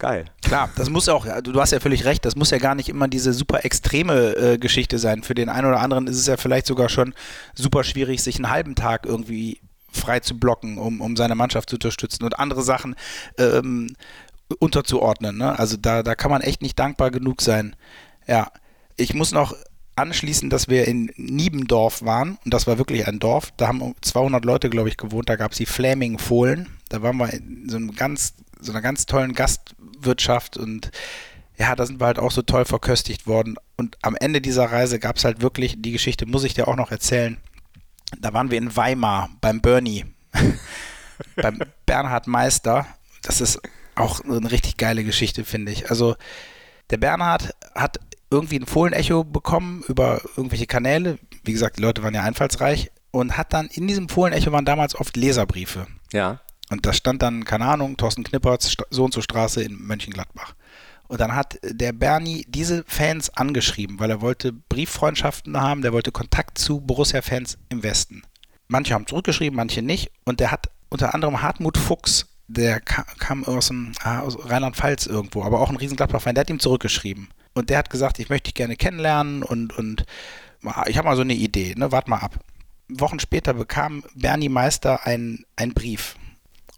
geil. 0.00 0.24
Klar, 0.42 0.68
das 0.74 0.90
muss 0.90 1.08
auch, 1.08 1.26
du 1.42 1.60
hast 1.60 1.70
ja 1.70 1.78
völlig 1.78 2.04
recht, 2.04 2.24
das 2.24 2.34
muss 2.34 2.50
ja 2.50 2.58
gar 2.58 2.74
nicht 2.74 2.88
immer 2.88 3.06
diese 3.06 3.32
super 3.32 3.64
extreme 3.64 4.34
äh, 4.36 4.58
Geschichte 4.58 4.98
sein. 4.98 5.22
Für 5.22 5.34
den 5.34 5.48
einen 5.48 5.68
oder 5.68 5.80
anderen 5.80 6.08
ist 6.08 6.16
es 6.16 6.26
ja 6.26 6.36
vielleicht 6.36 6.66
sogar 6.66 6.88
schon 6.88 7.14
super 7.54 7.84
schwierig, 7.84 8.20
sich 8.22 8.36
einen 8.36 8.50
halben 8.50 8.74
Tag 8.74 9.06
irgendwie 9.06 9.60
frei 9.92 10.20
zu 10.20 10.38
blocken, 10.38 10.78
um, 10.78 11.00
um 11.00 11.16
seine 11.16 11.34
Mannschaft 11.34 11.70
zu 11.70 11.76
unterstützen 11.76 12.24
und 12.24 12.38
andere 12.38 12.62
Sachen 12.62 12.96
ähm, 13.38 13.94
unterzuordnen. 14.58 15.38
Ne? 15.38 15.58
Also 15.58 15.76
da, 15.76 16.02
da 16.02 16.14
kann 16.14 16.30
man 16.30 16.42
echt 16.42 16.62
nicht 16.62 16.78
dankbar 16.78 17.10
genug 17.10 17.42
sein. 17.42 17.76
Ja, 18.26 18.50
ich 18.96 19.14
muss 19.14 19.32
noch 19.32 19.54
anschließen, 19.96 20.50
dass 20.50 20.68
wir 20.68 20.86
in 20.86 21.12
Niebendorf 21.16 22.02
waren 22.02 22.38
und 22.44 22.54
das 22.54 22.66
war 22.66 22.78
wirklich 22.78 23.06
ein 23.06 23.18
Dorf. 23.18 23.52
Da 23.56 23.68
haben 23.68 23.94
200 24.00 24.44
Leute, 24.44 24.70
glaube 24.70 24.88
ich, 24.88 24.96
gewohnt. 24.96 25.28
Da 25.28 25.36
gab 25.36 25.52
es 25.52 25.58
die 25.58 25.66
Flaming 25.66 26.18
Fohlen. 26.18 26.68
Da 26.88 27.02
waren 27.02 27.16
wir 27.18 27.32
in 27.32 27.68
so, 27.68 27.76
einem 27.76 27.94
ganz, 27.94 28.34
so 28.60 28.72
einer 28.72 28.80
ganz 28.80 29.06
tollen 29.06 29.34
Gastwirtschaft 29.34 30.56
und 30.56 30.90
ja, 31.58 31.76
da 31.76 31.84
sind 31.84 32.00
wir 32.00 32.06
halt 32.06 32.18
auch 32.18 32.30
so 32.30 32.40
toll 32.40 32.64
verköstigt 32.64 33.26
worden. 33.26 33.56
Und 33.76 33.98
am 34.00 34.16
Ende 34.16 34.40
dieser 34.40 34.72
Reise 34.72 34.98
gab 34.98 35.16
es 35.16 35.24
halt 35.24 35.42
wirklich, 35.42 35.76
die 35.78 35.92
Geschichte 35.92 36.24
muss 36.24 36.44
ich 36.44 36.54
dir 36.54 36.66
auch 36.66 36.76
noch 36.76 36.90
erzählen, 36.90 37.36
da 38.18 38.32
waren 38.32 38.50
wir 38.50 38.58
in 38.58 38.76
Weimar 38.76 39.30
beim 39.40 39.60
Bernie, 39.60 40.06
beim 41.36 41.60
Bernhard 41.86 42.26
Meister. 42.26 42.86
Das 43.22 43.40
ist 43.40 43.60
auch 43.94 44.20
eine 44.24 44.50
richtig 44.50 44.76
geile 44.76 45.04
Geschichte, 45.04 45.44
finde 45.44 45.72
ich. 45.72 45.90
Also 45.90 46.16
der 46.90 46.96
Bernhard 46.96 47.54
hat 47.74 48.00
irgendwie 48.30 48.58
ein 48.58 48.66
Fohlenecho 48.66 49.24
bekommen 49.24 49.82
über 49.88 50.22
irgendwelche 50.36 50.66
Kanäle. 50.66 51.18
Wie 51.44 51.52
gesagt, 51.52 51.78
die 51.78 51.82
Leute 51.82 52.02
waren 52.02 52.14
ja 52.14 52.22
einfallsreich 52.22 52.90
und 53.10 53.36
hat 53.36 53.52
dann 53.52 53.66
in 53.66 53.86
diesem 53.86 54.08
Fohlenecho 54.08 54.52
waren 54.52 54.64
damals 54.64 54.94
oft 54.94 55.16
Leserbriefe. 55.16 55.86
Ja. 56.12 56.40
Und 56.70 56.86
da 56.86 56.92
stand 56.92 57.22
dann, 57.22 57.44
keine 57.44 57.66
Ahnung, 57.66 57.96
Thorsten 57.96 58.22
Knippertz, 58.22 58.76
so 58.90 59.04
und 59.04 59.12
so 59.12 59.20
Straße 59.20 59.62
in 59.62 59.74
Mönchengladbach. 59.74 60.54
Und 61.10 61.20
dann 61.20 61.34
hat 61.34 61.58
der 61.64 61.92
Bernie 61.92 62.46
diese 62.46 62.84
Fans 62.86 63.30
angeschrieben, 63.30 63.98
weil 63.98 64.10
er 64.10 64.20
wollte 64.20 64.52
Brieffreundschaften 64.52 65.60
haben, 65.60 65.82
der 65.82 65.92
wollte 65.92 66.12
Kontakt 66.12 66.56
zu 66.56 66.80
Borussia-Fans 66.80 67.58
im 67.68 67.82
Westen. 67.82 68.22
Manche 68.68 68.94
haben 68.94 69.08
zurückgeschrieben, 69.08 69.56
manche 69.56 69.82
nicht. 69.82 70.12
Und 70.24 70.38
der 70.38 70.52
hat 70.52 70.70
unter 70.88 71.12
anderem 71.12 71.42
Hartmut 71.42 71.76
Fuchs, 71.76 72.28
der 72.46 72.78
kam 72.78 73.42
aus, 73.42 73.72
ah, 74.04 74.20
aus 74.20 74.38
Rheinland-Pfalz 74.38 75.06
irgendwo, 75.06 75.42
aber 75.42 75.58
auch 75.58 75.68
ein 75.68 75.78
riesen 75.78 75.96
Gladbach-Fan, 75.96 76.36
der 76.36 76.42
hat 76.42 76.50
ihm 76.50 76.60
zurückgeschrieben. 76.60 77.26
Und 77.54 77.70
der 77.70 77.78
hat 77.78 77.90
gesagt, 77.90 78.20
ich 78.20 78.28
möchte 78.28 78.44
dich 78.44 78.54
gerne 78.54 78.76
kennenlernen 78.76 79.42
und, 79.42 79.76
und 79.76 80.04
ich 80.86 80.96
habe 80.96 81.08
mal 81.08 81.16
so 81.16 81.22
eine 81.22 81.34
Idee, 81.34 81.74
ne? 81.76 81.90
wart 81.90 82.06
mal 82.06 82.18
ab. 82.18 82.38
Wochen 82.88 83.18
später 83.18 83.52
bekam 83.54 84.04
Bernie 84.14 84.48
Meister 84.48 85.04
einen 85.04 85.44
Brief 85.74 86.14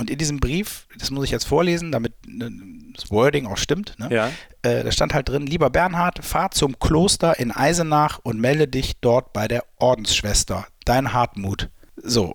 Und 0.03 0.11
in 0.11 0.19
diesem 0.19 0.41
Brief, 0.41 0.89
das 0.99 1.13
muss 1.13 1.27
ich 1.27 1.31
jetzt 1.31 1.45
vorlesen, 1.45 1.93
damit 1.93 2.15
ne, 2.27 2.51
das 2.93 3.13
Wording 3.13 3.47
auch 3.47 3.57
stimmt, 3.57 3.95
ne? 4.01 4.09
Ja. 4.11 4.31
äh, 4.63 4.83
da 4.83 4.91
stand 4.91 5.15
halt 5.15 5.29
drin, 5.29 5.47
lieber 5.47 5.71
Bernhard, 5.71 6.25
fahr 6.25 6.51
zum 6.51 6.77
Kloster 6.81 7.39
in 7.39 7.53
Eisenach 7.53 8.19
und 8.25 8.41
melde 8.41 8.67
dich 8.67 8.95
dort 9.01 9.33
bei 9.33 9.47
der 9.47 9.65
Ordensschwester. 9.77 10.67
Dein 10.87 11.13
Hartmut. 11.13 11.71
So, 11.95 12.35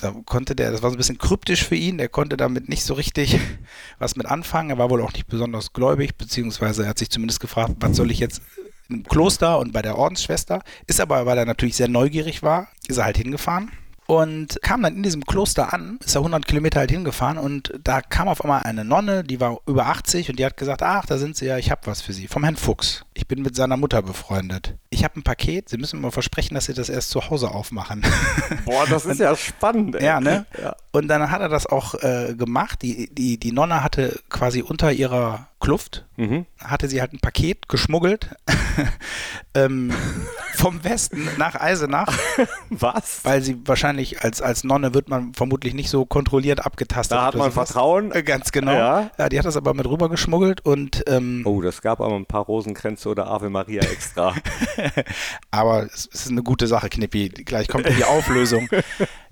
da 0.00 0.14
konnte 0.26 0.54
der, 0.54 0.70
das 0.70 0.84
war 0.84 0.90
so 0.90 0.94
ein 0.94 0.98
bisschen 0.98 1.18
kryptisch 1.18 1.64
für 1.64 1.74
ihn, 1.74 1.98
der 1.98 2.08
konnte 2.08 2.36
damit 2.36 2.68
nicht 2.68 2.84
so 2.84 2.94
richtig 2.94 3.36
was 3.98 4.14
mit 4.14 4.26
anfangen. 4.26 4.70
Er 4.70 4.78
war 4.78 4.88
wohl 4.88 5.02
auch 5.02 5.12
nicht 5.12 5.26
besonders 5.26 5.72
gläubig, 5.72 6.16
beziehungsweise 6.16 6.84
er 6.84 6.90
hat 6.90 7.00
sich 7.00 7.10
zumindest 7.10 7.40
gefragt, 7.40 7.74
was 7.80 7.96
soll 7.96 8.12
ich 8.12 8.20
jetzt 8.20 8.42
im 8.88 9.02
Kloster 9.02 9.58
und 9.58 9.72
bei 9.72 9.82
der 9.82 9.98
Ordensschwester. 9.98 10.62
Ist 10.86 11.00
aber, 11.00 11.26
weil 11.26 11.36
er 11.36 11.46
natürlich 11.46 11.74
sehr 11.74 11.88
neugierig 11.88 12.44
war, 12.44 12.68
ist 12.86 12.98
er 12.98 13.06
halt 13.06 13.16
hingefahren 13.16 13.72
und 14.12 14.58
kam 14.60 14.82
dann 14.82 14.94
in 14.94 15.02
diesem 15.02 15.24
Kloster 15.24 15.72
an, 15.72 15.98
ist 16.04 16.14
da 16.14 16.20
100 16.20 16.46
Kilometer 16.46 16.80
halt 16.80 16.90
hingefahren 16.90 17.38
und 17.38 17.72
da 17.82 18.02
kam 18.02 18.28
auf 18.28 18.44
einmal 18.44 18.62
eine 18.62 18.84
Nonne, 18.84 19.24
die 19.24 19.40
war 19.40 19.60
über 19.66 19.86
80 19.86 20.28
und 20.28 20.38
die 20.38 20.44
hat 20.44 20.58
gesagt, 20.58 20.82
ach, 20.82 21.06
da 21.06 21.16
sind 21.16 21.34
sie 21.34 21.46
ja, 21.46 21.56
ich 21.56 21.70
habe 21.70 21.80
was 21.86 22.02
für 22.02 22.12
sie, 22.12 22.28
vom 22.28 22.44
Herrn 22.44 22.56
Fuchs. 22.56 23.06
Ich 23.14 23.26
bin 23.26 23.40
mit 23.40 23.56
seiner 23.56 23.78
Mutter 23.78 24.02
befreundet. 24.02 24.74
Ich 24.90 25.02
habe 25.02 25.18
ein 25.18 25.22
Paket, 25.22 25.70
Sie 25.70 25.78
müssen 25.78 26.02
mir 26.02 26.12
versprechen, 26.12 26.54
dass 26.54 26.66
Sie 26.66 26.74
das 26.74 26.90
erst 26.90 27.08
zu 27.08 27.30
Hause 27.30 27.52
aufmachen. 27.52 28.04
Boah, 28.66 28.84
das 28.86 29.06
ist 29.06 29.20
ja 29.20 29.34
spannend. 29.34 29.96
Ey. 29.96 30.04
Ja, 30.04 30.20
ne? 30.20 30.44
Ja. 30.62 30.76
Und 30.90 31.08
dann 31.08 31.30
hat 31.30 31.40
er 31.40 31.48
das 31.48 31.66
auch 31.66 31.94
äh, 31.94 32.34
gemacht. 32.36 32.82
Die, 32.82 33.08
die, 33.14 33.38
die 33.38 33.52
Nonne 33.52 33.82
hatte 33.82 34.20
quasi 34.28 34.60
unter 34.60 34.92
ihrer 34.92 35.48
Kluft, 35.62 36.04
Mhm. 36.16 36.44
hatte 36.62 36.88
sie 36.88 37.00
halt 37.00 37.14
ein 37.14 37.20
Paket 37.20 37.68
geschmuggelt 37.68 38.28
ähm, 39.54 39.90
vom 40.54 40.84
Westen 40.84 41.26
nach 41.38 41.54
Eisenach, 41.54 42.16
Was? 42.70 43.20
weil 43.24 43.40
sie 43.42 43.56
wahrscheinlich 43.66 44.22
als, 44.22 44.42
als 44.42 44.62
Nonne 44.64 44.92
wird 44.94 45.08
man 45.08 45.32
vermutlich 45.34 45.72
nicht 45.74 45.88
so 45.88 46.04
kontrolliert 46.04 46.64
abgetastet. 46.66 47.16
Da 47.16 47.24
hat 47.26 47.34
oder 47.34 47.44
man. 47.44 47.52
Vertrauen. 47.52 48.12
Äh, 48.12 48.22
Ganz 48.32 48.52
genau. 48.52 48.72
Ja. 48.72 49.10
Ja. 49.18 49.28
die 49.28 49.38
hat 49.38 49.46
das 49.46 49.56
aber 49.56 49.72
mit 49.74 49.86
rüber 49.86 50.08
geschmuggelt 50.10 50.60
und 50.64 51.02
ähm, 51.08 51.42
Oh, 51.46 51.62
das 51.62 51.80
gab 51.80 52.00
aber 52.00 52.14
ein 52.16 52.26
paar 52.26 52.42
Rosenkränze 52.44 53.08
oder 53.08 53.26
Ave 53.28 53.48
Maria 53.50 53.82
extra. 53.82 54.34
Aber 55.50 55.84
es 55.84 56.06
ist 56.06 56.30
eine 56.30 56.42
gute 56.42 56.66
Sache, 56.66 56.88
Knippi. 56.88 57.28
Gleich 57.30 57.68
kommt 57.68 57.88
die 57.88 58.04
Auflösung. 58.04 58.68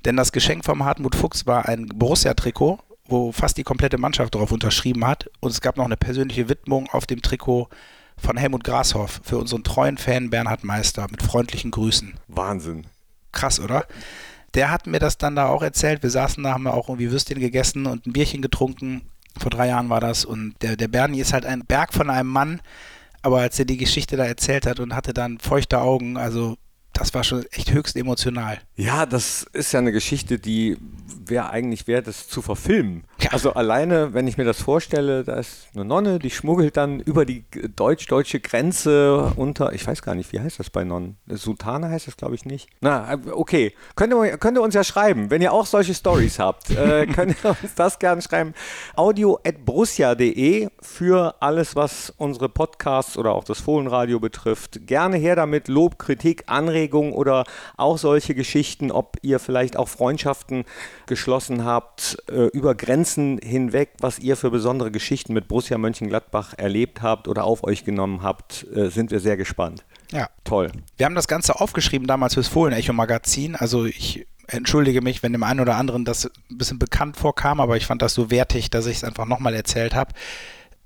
Denn 0.04 0.16
das 0.16 0.32
Geschenk 0.32 0.64
vom 0.64 0.84
Hartmut 0.84 1.14
Fuchs 1.14 1.46
war 1.46 1.66
ein 1.66 1.86
Borussia-Trikot, 1.86 2.78
wo 3.10 3.32
fast 3.32 3.56
die 3.56 3.62
komplette 3.62 3.98
Mannschaft 3.98 4.34
darauf 4.34 4.52
unterschrieben 4.52 5.06
hat. 5.06 5.30
Und 5.40 5.50
es 5.50 5.60
gab 5.60 5.76
noch 5.76 5.84
eine 5.84 5.96
persönliche 5.96 6.48
Widmung 6.48 6.88
auf 6.90 7.06
dem 7.06 7.22
Trikot 7.22 7.68
von 8.16 8.36
Helmut 8.36 8.64
Grashoff 8.64 9.20
für 9.24 9.38
unseren 9.38 9.64
treuen 9.64 9.98
Fan 9.98 10.30
Bernhard 10.30 10.64
Meister 10.64 11.06
mit 11.10 11.22
freundlichen 11.22 11.70
Grüßen. 11.70 12.14
Wahnsinn. 12.28 12.86
Krass, 13.32 13.60
oder? 13.60 13.86
Der 14.54 14.70
hat 14.70 14.86
mir 14.86 14.98
das 14.98 15.18
dann 15.18 15.36
da 15.36 15.46
auch 15.46 15.62
erzählt. 15.62 16.02
Wir 16.02 16.10
saßen 16.10 16.42
da, 16.42 16.52
haben 16.52 16.64
wir 16.64 16.74
auch 16.74 16.88
irgendwie 16.88 17.10
Würstchen 17.10 17.38
gegessen 17.38 17.86
und 17.86 18.06
ein 18.06 18.12
Bierchen 18.12 18.42
getrunken. 18.42 19.02
Vor 19.38 19.50
drei 19.50 19.68
Jahren 19.68 19.88
war 19.88 20.00
das. 20.00 20.24
Und 20.24 20.54
der, 20.62 20.76
der 20.76 20.88
Bernie 20.88 21.20
ist 21.20 21.32
halt 21.32 21.46
ein 21.46 21.64
Berg 21.64 21.92
von 21.92 22.10
einem 22.10 22.28
Mann. 22.28 22.60
Aber 23.22 23.40
als 23.40 23.58
er 23.58 23.64
die 23.64 23.76
Geschichte 23.76 24.16
da 24.16 24.24
erzählt 24.24 24.66
hat 24.66 24.80
und 24.80 24.94
hatte 24.94 25.14
dann 25.14 25.38
feuchte 25.38 25.80
Augen, 25.80 26.16
also 26.16 26.56
das 26.92 27.14
war 27.14 27.24
schon 27.24 27.44
echt 27.52 27.72
höchst 27.72 27.96
emotional. 27.96 28.58
Ja, 28.76 29.06
das 29.06 29.44
ist 29.52 29.72
ja 29.72 29.78
eine 29.78 29.92
Geschichte, 29.92 30.38
die 30.38 30.76
wäre 31.24 31.50
eigentlich 31.50 31.86
wert, 31.86 32.08
es 32.08 32.28
zu 32.28 32.42
verfilmen. 32.42 33.04
Ja. 33.30 33.34
Also 33.34 33.52
alleine, 33.54 34.12
wenn 34.12 34.26
ich 34.26 34.36
mir 34.36 34.44
das 34.44 34.60
vorstelle, 34.60 35.22
da 35.24 35.36
ist 35.36 35.68
eine 35.74 35.84
Nonne, 35.84 36.18
die 36.18 36.30
schmuggelt 36.30 36.76
dann 36.76 37.00
über 37.00 37.24
die 37.24 37.44
deutsch-deutsche 37.76 38.40
Grenze 38.40 39.32
unter, 39.36 39.72
ich 39.72 39.86
weiß 39.86 40.02
gar 40.02 40.16
nicht, 40.16 40.32
wie 40.32 40.40
heißt 40.40 40.58
das 40.58 40.68
bei 40.68 40.82
Nonnen? 40.84 41.16
Sultane 41.28 41.88
heißt 41.88 42.08
das, 42.08 42.16
glaube 42.16 42.34
ich, 42.34 42.44
nicht. 42.44 42.68
Na, 42.80 43.14
äh, 43.14 43.18
okay. 43.30 43.72
Könnt 43.94 44.12
ihr, 44.12 44.36
könnt 44.36 44.58
ihr 44.58 44.62
uns 44.62 44.74
ja 44.74 44.82
schreiben, 44.82 45.30
wenn 45.30 45.42
ihr 45.42 45.52
auch 45.52 45.66
solche 45.66 45.94
Stories 45.94 46.38
habt, 46.40 46.70
äh, 46.70 47.06
könnt 47.14 47.36
ihr 47.44 47.50
uns 47.50 47.74
das 47.76 47.98
gerne 48.00 48.20
schreiben. 48.20 48.52
audio.brussia.de 48.96 50.68
für 50.82 51.36
alles, 51.40 51.76
was 51.76 52.12
unsere 52.16 52.48
Podcasts 52.48 53.16
oder 53.16 53.32
auch 53.32 53.44
das 53.44 53.60
Fohlenradio 53.60 54.18
betrifft. 54.18 54.86
Gerne 54.86 55.16
her 55.16 55.36
damit, 55.36 55.68
Lob, 55.68 55.98
Kritik, 55.98 56.44
Anregungen 56.46 57.12
oder 57.12 57.44
auch 57.76 57.96
solche 57.96 58.34
Geschichten, 58.34 58.90
ob 58.90 59.18
ihr 59.22 59.38
vielleicht 59.38 59.76
auch 59.76 59.88
Freundschaften 59.88 60.64
geschlossen 61.06 61.64
habt 61.64 62.18
äh, 62.28 62.46
über 62.46 62.74
Grenzen 62.74 63.19
hinweg, 63.42 63.90
was 64.00 64.18
ihr 64.18 64.36
für 64.36 64.50
besondere 64.50 64.90
Geschichten 64.90 65.32
mit 65.32 65.48
Borussia 65.48 65.78
Mönchengladbach 65.78 66.54
erlebt 66.56 67.02
habt 67.02 67.28
oder 67.28 67.44
auf 67.44 67.64
euch 67.64 67.84
genommen 67.84 68.22
habt, 68.22 68.66
äh, 68.74 68.90
sind 68.90 69.10
wir 69.10 69.20
sehr 69.20 69.36
gespannt. 69.36 69.84
Ja. 70.12 70.28
Toll. 70.44 70.70
Wir 70.96 71.06
haben 71.06 71.14
das 71.14 71.28
Ganze 71.28 71.60
aufgeschrieben 71.60 72.06
damals 72.06 72.34
fürs 72.34 72.48
Fohlen-Echo-Magazin. 72.48 73.56
Also 73.56 73.84
ich 73.84 74.26
entschuldige 74.48 75.02
mich, 75.02 75.22
wenn 75.22 75.32
dem 75.32 75.42
einen 75.42 75.60
oder 75.60 75.76
anderen 75.76 76.04
das 76.04 76.26
ein 76.26 76.58
bisschen 76.58 76.78
bekannt 76.78 77.16
vorkam, 77.16 77.60
aber 77.60 77.76
ich 77.76 77.86
fand 77.86 78.02
das 78.02 78.14
so 78.14 78.30
wertig, 78.30 78.70
dass 78.70 78.86
ich 78.86 78.98
es 78.98 79.04
einfach 79.04 79.26
nochmal 79.26 79.54
erzählt 79.54 79.94
habe. 79.94 80.14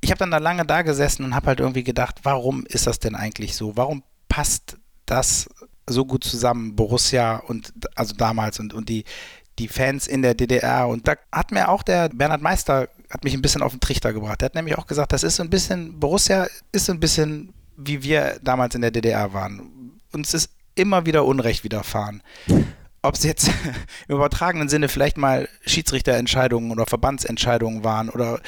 Ich 0.01 0.11
habe 0.11 0.19
dann 0.19 0.31
da 0.31 0.39
lange 0.39 0.67
da 0.67 0.83
gesessen 0.83 1.25
und 1.25 1.35
habe 1.35 1.47
halt 1.47 1.61
irgendwie 1.61 1.85
gedacht, 1.85 2.21
warum 2.25 2.67
ist 2.67 2.87
das 2.87 2.99
denn 2.99 3.15
eigentlich 3.15 3.57
so? 3.57 3.77
Warum 3.77 4.03
passt 4.29 4.77
das 5.07 5.49
so 5.87 6.05
gut 6.05 6.25
zusammen, 6.25 6.77
Borussia 6.77 7.37
und 7.37 7.73
also 7.95 8.15
damals 8.15 8.59
und, 8.61 8.75
und 8.75 8.89
die, 8.89 9.05
die 9.59 9.69
Fans 9.69 10.07
in 10.07 10.23
der 10.23 10.35
DDR? 10.35 10.89
Und 10.89 11.07
da 11.09 11.15
hat 11.33 11.51
mir 11.53 11.69
auch 11.69 11.83
der 11.83 12.09
Bernhard 12.09 12.43
Meister 12.43 12.89
hat 13.11 13.23
mich 13.23 13.35
ein 13.35 13.43
bisschen 13.43 13.63
auf 13.63 13.73
den 13.73 13.81
Trichter 13.81 14.13
gebracht. 14.13 14.41
Der 14.41 14.47
hat 14.47 14.55
nämlich 14.55 14.77
auch 14.77 14.87
gesagt, 14.87 15.13
das 15.13 15.23
ist 15.23 15.37
so 15.37 15.43
ein 15.43 15.51
bisschen, 15.51 16.01
Borussia 16.01 16.47
ist 16.73 16.87
so 16.87 16.93
ein 16.93 17.01
bisschen 17.01 17.53
wie 17.77 18.03
wir 18.03 18.39
damals 18.43 18.75
in 18.75 18.83
der 18.83 18.91
DDR 18.91 19.33
waren. 19.33 20.01
Uns 20.13 20.35
ist 20.35 20.51
immer 20.75 21.07
wieder 21.07 21.25
Unrecht 21.25 21.65
widerfahren. 21.65 22.23
Ob 23.03 23.15
es 23.15 23.25
jetzt 23.25 23.49
im 24.09 24.17
übertragenen 24.17 24.69
Sinne 24.69 24.89
vielleicht 24.89 25.19
mal 25.19 25.49
Schiedsrichterentscheidungen 25.67 26.71
oder 26.71 26.87
Verbandsentscheidungen 26.87 27.85
waren 27.85 28.09
oder 28.09 28.41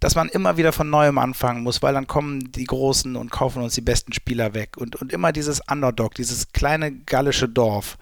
dass 0.00 0.14
man 0.14 0.28
immer 0.28 0.56
wieder 0.56 0.72
von 0.72 0.90
neuem 0.90 1.18
anfangen 1.18 1.62
muss, 1.62 1.82
weil 1.82 1.94
dann 1.94 2.06
kommen 2.06 2.52
die 2.52 2.64
Großen 2.64 3.16
und 3.16 3.30
kaufen 3.30 3.62
uns 3.62 3.74
die 3.74 3.80
besten 3.80 4.12
Spieler 4.12 4.54
weg. 4.54 4.76
Und, 4.76 4.96
und 4.96 5.12
immer 5.12 5.32
dieses 5.32 5.60
Underdog, 5.68 6.14
dieses 6.14 6.52
kleine 6.52 6.92
gallische 6.92 7.48
Dorf, 7.48 7.96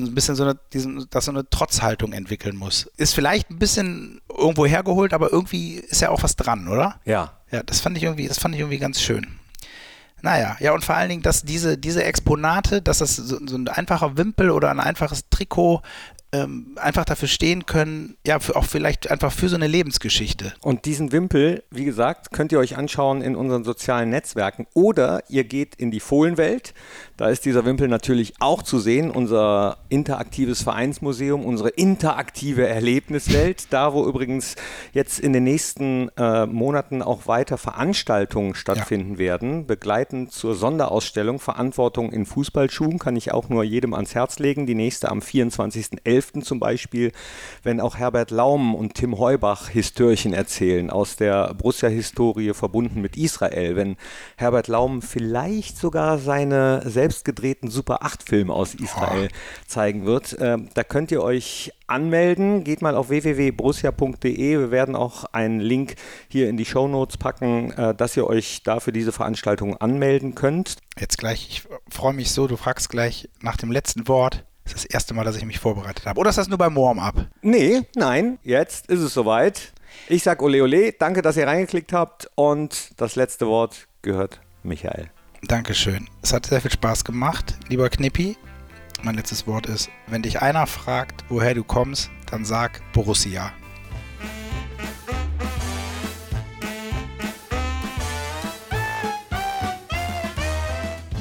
ein 0.00 0.14
bisschen 0.14 0.36
so 0.36 0.44
eine, 0.44 0.58
diesen, 0.72 1.06
dass 1.10 1.26
so 1.26 1.30
eine 1.30 1.48
Trotzhaltung 1.48 2.12
entwickeln 2.12 2.56
muss. 2.56 2.90
Ist 2.96 3.14
vielleicht 3.14 3.50
ein 3.50 3.58
bisschen 3.58 4.20
irgendwo 4.28 4.66
hergeholt, 4.66 5.12
aber 5.12 5.32
irgendwie 5.32 5.74
ist 5.74 6.02
ja 6.02 6.10
auch 6.10 6.22
was 6.22 6.36
dran, 6.36 6.68
oder? 6.68 7.00
Ja. 7.04 7.32
Ja, 7.50 7.62
das 7.62 7.80
fand 7.80 7.96
ich 7.96 8.02
irgendwie, 8.02 8.28
das 8.28 8.38
fand 8.38 8.54
ich 8.54 8.60
irgendwie 8.60 8.78
ganz 8.78 9.00
schön. 9.00 9.26
Naja, 10.22 10.56
ja, 10.60 10.72
und 10.72 10.84
vor 10.84 10.96
allen 10.96 11.08
Dingen, 11.08 11.22
dass 11.22 11.42
diese, 11.42 11.78
diese 11.78 12.02
Exponate, 12.02 12.82
dass 12.82 12.98
das 12.98 13.16
so, 13.16 13.38
so 13.46 13.56
ein 13.56 13.68
einfacher 13.68 14.16
Wimpel 14.16 14.50
oder 14.50 14.70
ein 14.70 14.80
einfaches 14.80 15.28
Trikot 15.30 15.82
ähm, 16.42 16.76
einfach 16.76 17.04
dafür 17.04 17.28
stehen 17.28 17.66
können, 17.66 18.16
ja, 18.26 18.38
für, 18.38 18.56
auch 18.56 18.64
vielleicht 18.64 19.10
einfach 19.10 19.32
für 19.32 19.48
so 19.48 19.56
eine 19.56 19.66
Lebensgeschichte. 19.66 20.54
Und 20.62 20.84
diesen 20.84 21.12
Wimpel, 21.12 21.62
wie 21.70 21.84
gesagt, 21.84 22.32
könnt 22.32 22.52
ihr 22.52 22.58
euch 22.58 22.76
anschauen 22.76 23.22
in 23.22 23.36
unseren 23.36 23.64
sozialen 23.64 24.10
Netzwerken 24.10 24.66
oder 24.74 25.22
ihr 25.28 25.44
geht 25.44 25.74
in 25.76 25.90
die 25.90 26.00
Fohlenwelt. 26.00 26.74
Da 27.16 27.28
ist 27.28 27.44
dieser 27.44 27.64
Wimpel 27.64 27.88
natürlich 27.88 28.34
auch 28.40 28.62
zu 28.62 28.78
sehen, 28.78 29.10
unser 29.10 29.78
interaktives 29.88 30.62
Vereinsmuseum, 30.62 31.44
unsere 31.44 31.70
interaktive 31.70 32.66
Erlebniswelt, 32.66 33.68
da 33.70 33.92
wo 33.92 34.06
übrigens 34.06 34.56
jetzt 34.92 35.18
in 35.20 35.32
den 35.32 35.44
nächsten 35.44 36.10
äh, 36.16 36.46
Monaten 36.46 37.02
auch 37.02 37.26
weiter 37.26 37.56
Veranstaltungen 37.56 38.54
stattfinden 38.54 39.18
werden, 39.18 39.66
begleitend 39.66 40.32
zur 40.32 40.54
Sonderausstellung 40.54 41.38
Verantwortung 41.38 42.12
in 42.12 42.26
Fußballschuhen, 42.26 42.98
kann 42.98 43.16
ich 43.16 43.32
auch 43.32 43.48
nur 43.48 43.64
jedem 43.64 43.94
ans 43.94 44.14
Herz 44.14 44.38
legen. 44.38 44.66
Die 44.66 44.74
nächste 44.74 45.10
am 45.10 45.20
24.11. 45.20 46.25
zum 46.42 46.60
Beispiel, 46.60 47.12
wenn 47.62 47.80
auch 47.80 47.96
Herbert 47.96 48.30
Laum 48.30 48.74
und 48.74 48.94
Tim 48.94 49.18
Heubach 49.18 49.68
Histörchen 49.68 50.32
erzählen 50.32 50.90
aus 50.90 51.16
der 51.16 51.54
Borussia-Historie 51.54 52.54
verbunden 52.54 53.00
mit 53.00 53.16
Israel. 53.16 53.76
Wenn 53.76 53.96
Herbert 54.36 54.68
Laum 54.68 55.02
vielleicht 55.02 55.78
sogar 55.78 56.18
seine 56.18 56.82
selbst 56.84 57.24
gedrehten 57.24 57.70
Super 57.70 58.02
8-Filme 58.02 58.52
aus 58.52 58.74
Israel 58.74 59.28
zeigen 59.66 60.04
wird. 60.04 60.36
Ähm, 60.40 60.68
da 60.74 60.84
könnt 60.84 61.10
ihr 61.10 61.22
euch 61.22 61.72
anmelden. 61.86 62.64
Geht 62.64 62.82
mal 62.82 62.96
auf 62.96 63.08
www.borussia.de. 63.08 64.58
Wir 64.58 64.70
werden 64.70 64.96
auch 64.96 65.24
einen 65.32 65.60
Link 65.60 65.96
hier 66.28 66.48
in 66.48 66.56
die 66.56 66.64
Shownotes 66.64 67.16
packen, 67.16 67.72
äh, 67.72 67.94
dass 67.94 68.16
ihr 68.16 68.26
euch 68.26 68.62
da 68.62 68.80
für 68.80 68.92
diese 68.92 69.12
Veranstaltung 69.12 69.76
anmelden 69.76 70.34
könnt. 70.34 70.76
Jetzt 70.98 71.18
gleich, 71.18 71.48
ich 71.48 71.62
freue 71.94 72.14
mich 72.14 72.30
so, 72.32 72.46
du 72.46 72.56
fragst 72.56 72.88
gleich 72.88 73.28
nach 73.40 73.56
dem 73.56 73.70
letzten 73.70 74.08
Wort. 74.08 74.44
Das 74.66 74.74
ist 74.74 74.84
das 74.84 74.90
erste 74.92 75.14
Mal, 75.14 75.24
dass 75.24 75.36
ich 75.36 75.44
mich 75.44 75.60
vorbereitet 75.60 76.06
habe. 76.06 76.18
Oder 76.18 76.30
ist 76.30 76.38
das 76.38 76.48
nur 76.48 76.58
beim 76.58 76.74
Warm-up? 76.76 77.26
Nee, 77.40 77.82
nein, 77.94 78.38
jetzt 78.42 78.88
ist 78.88 79.00
es 79.00 79.14
soweit. 79.14 79.72
Ich 80.08 80.24
sag 80.24 80.42
ole 80.42 80.62
ole, 80.62 80.92
danke, 80.92 81.22
dass 81.22 81.36
ihr 81.36 81.46
reingeklickt 81.46 81.92
habt 81.92 82.28
und 82.34 82.90
das 82.96 83.14
letzte 83.14 83.46
Wort 83.46 83.86
gehört 84.02 84.40
Michael. 84.64 85.10
Dankeschön. 85.42 86.08
Es 86.22 86.32
hat 86.32 86.46
sehr 86.46 86.60
viel 86.60 86.72
Spaß 86.72 87.04
gemacht, 87.04 87.54
lieber 87.68 87.88
Knippi. 87.88 88.36
Mein 89.02 89.14
letztes 89.14 89.46
Wort 89.46 89.66
ist, 89.66 89.88
wenn 90.08 90.22
dich 90.22 90.42
einer 90.42 90.66
fragt, 90.66 91.24
woher 91.28 91.54
du 91.54 91.62
kommst, 91.62 92.10
dann 92.30 92.44
sag 92.44 92.82
Borussia. 92.92 93.52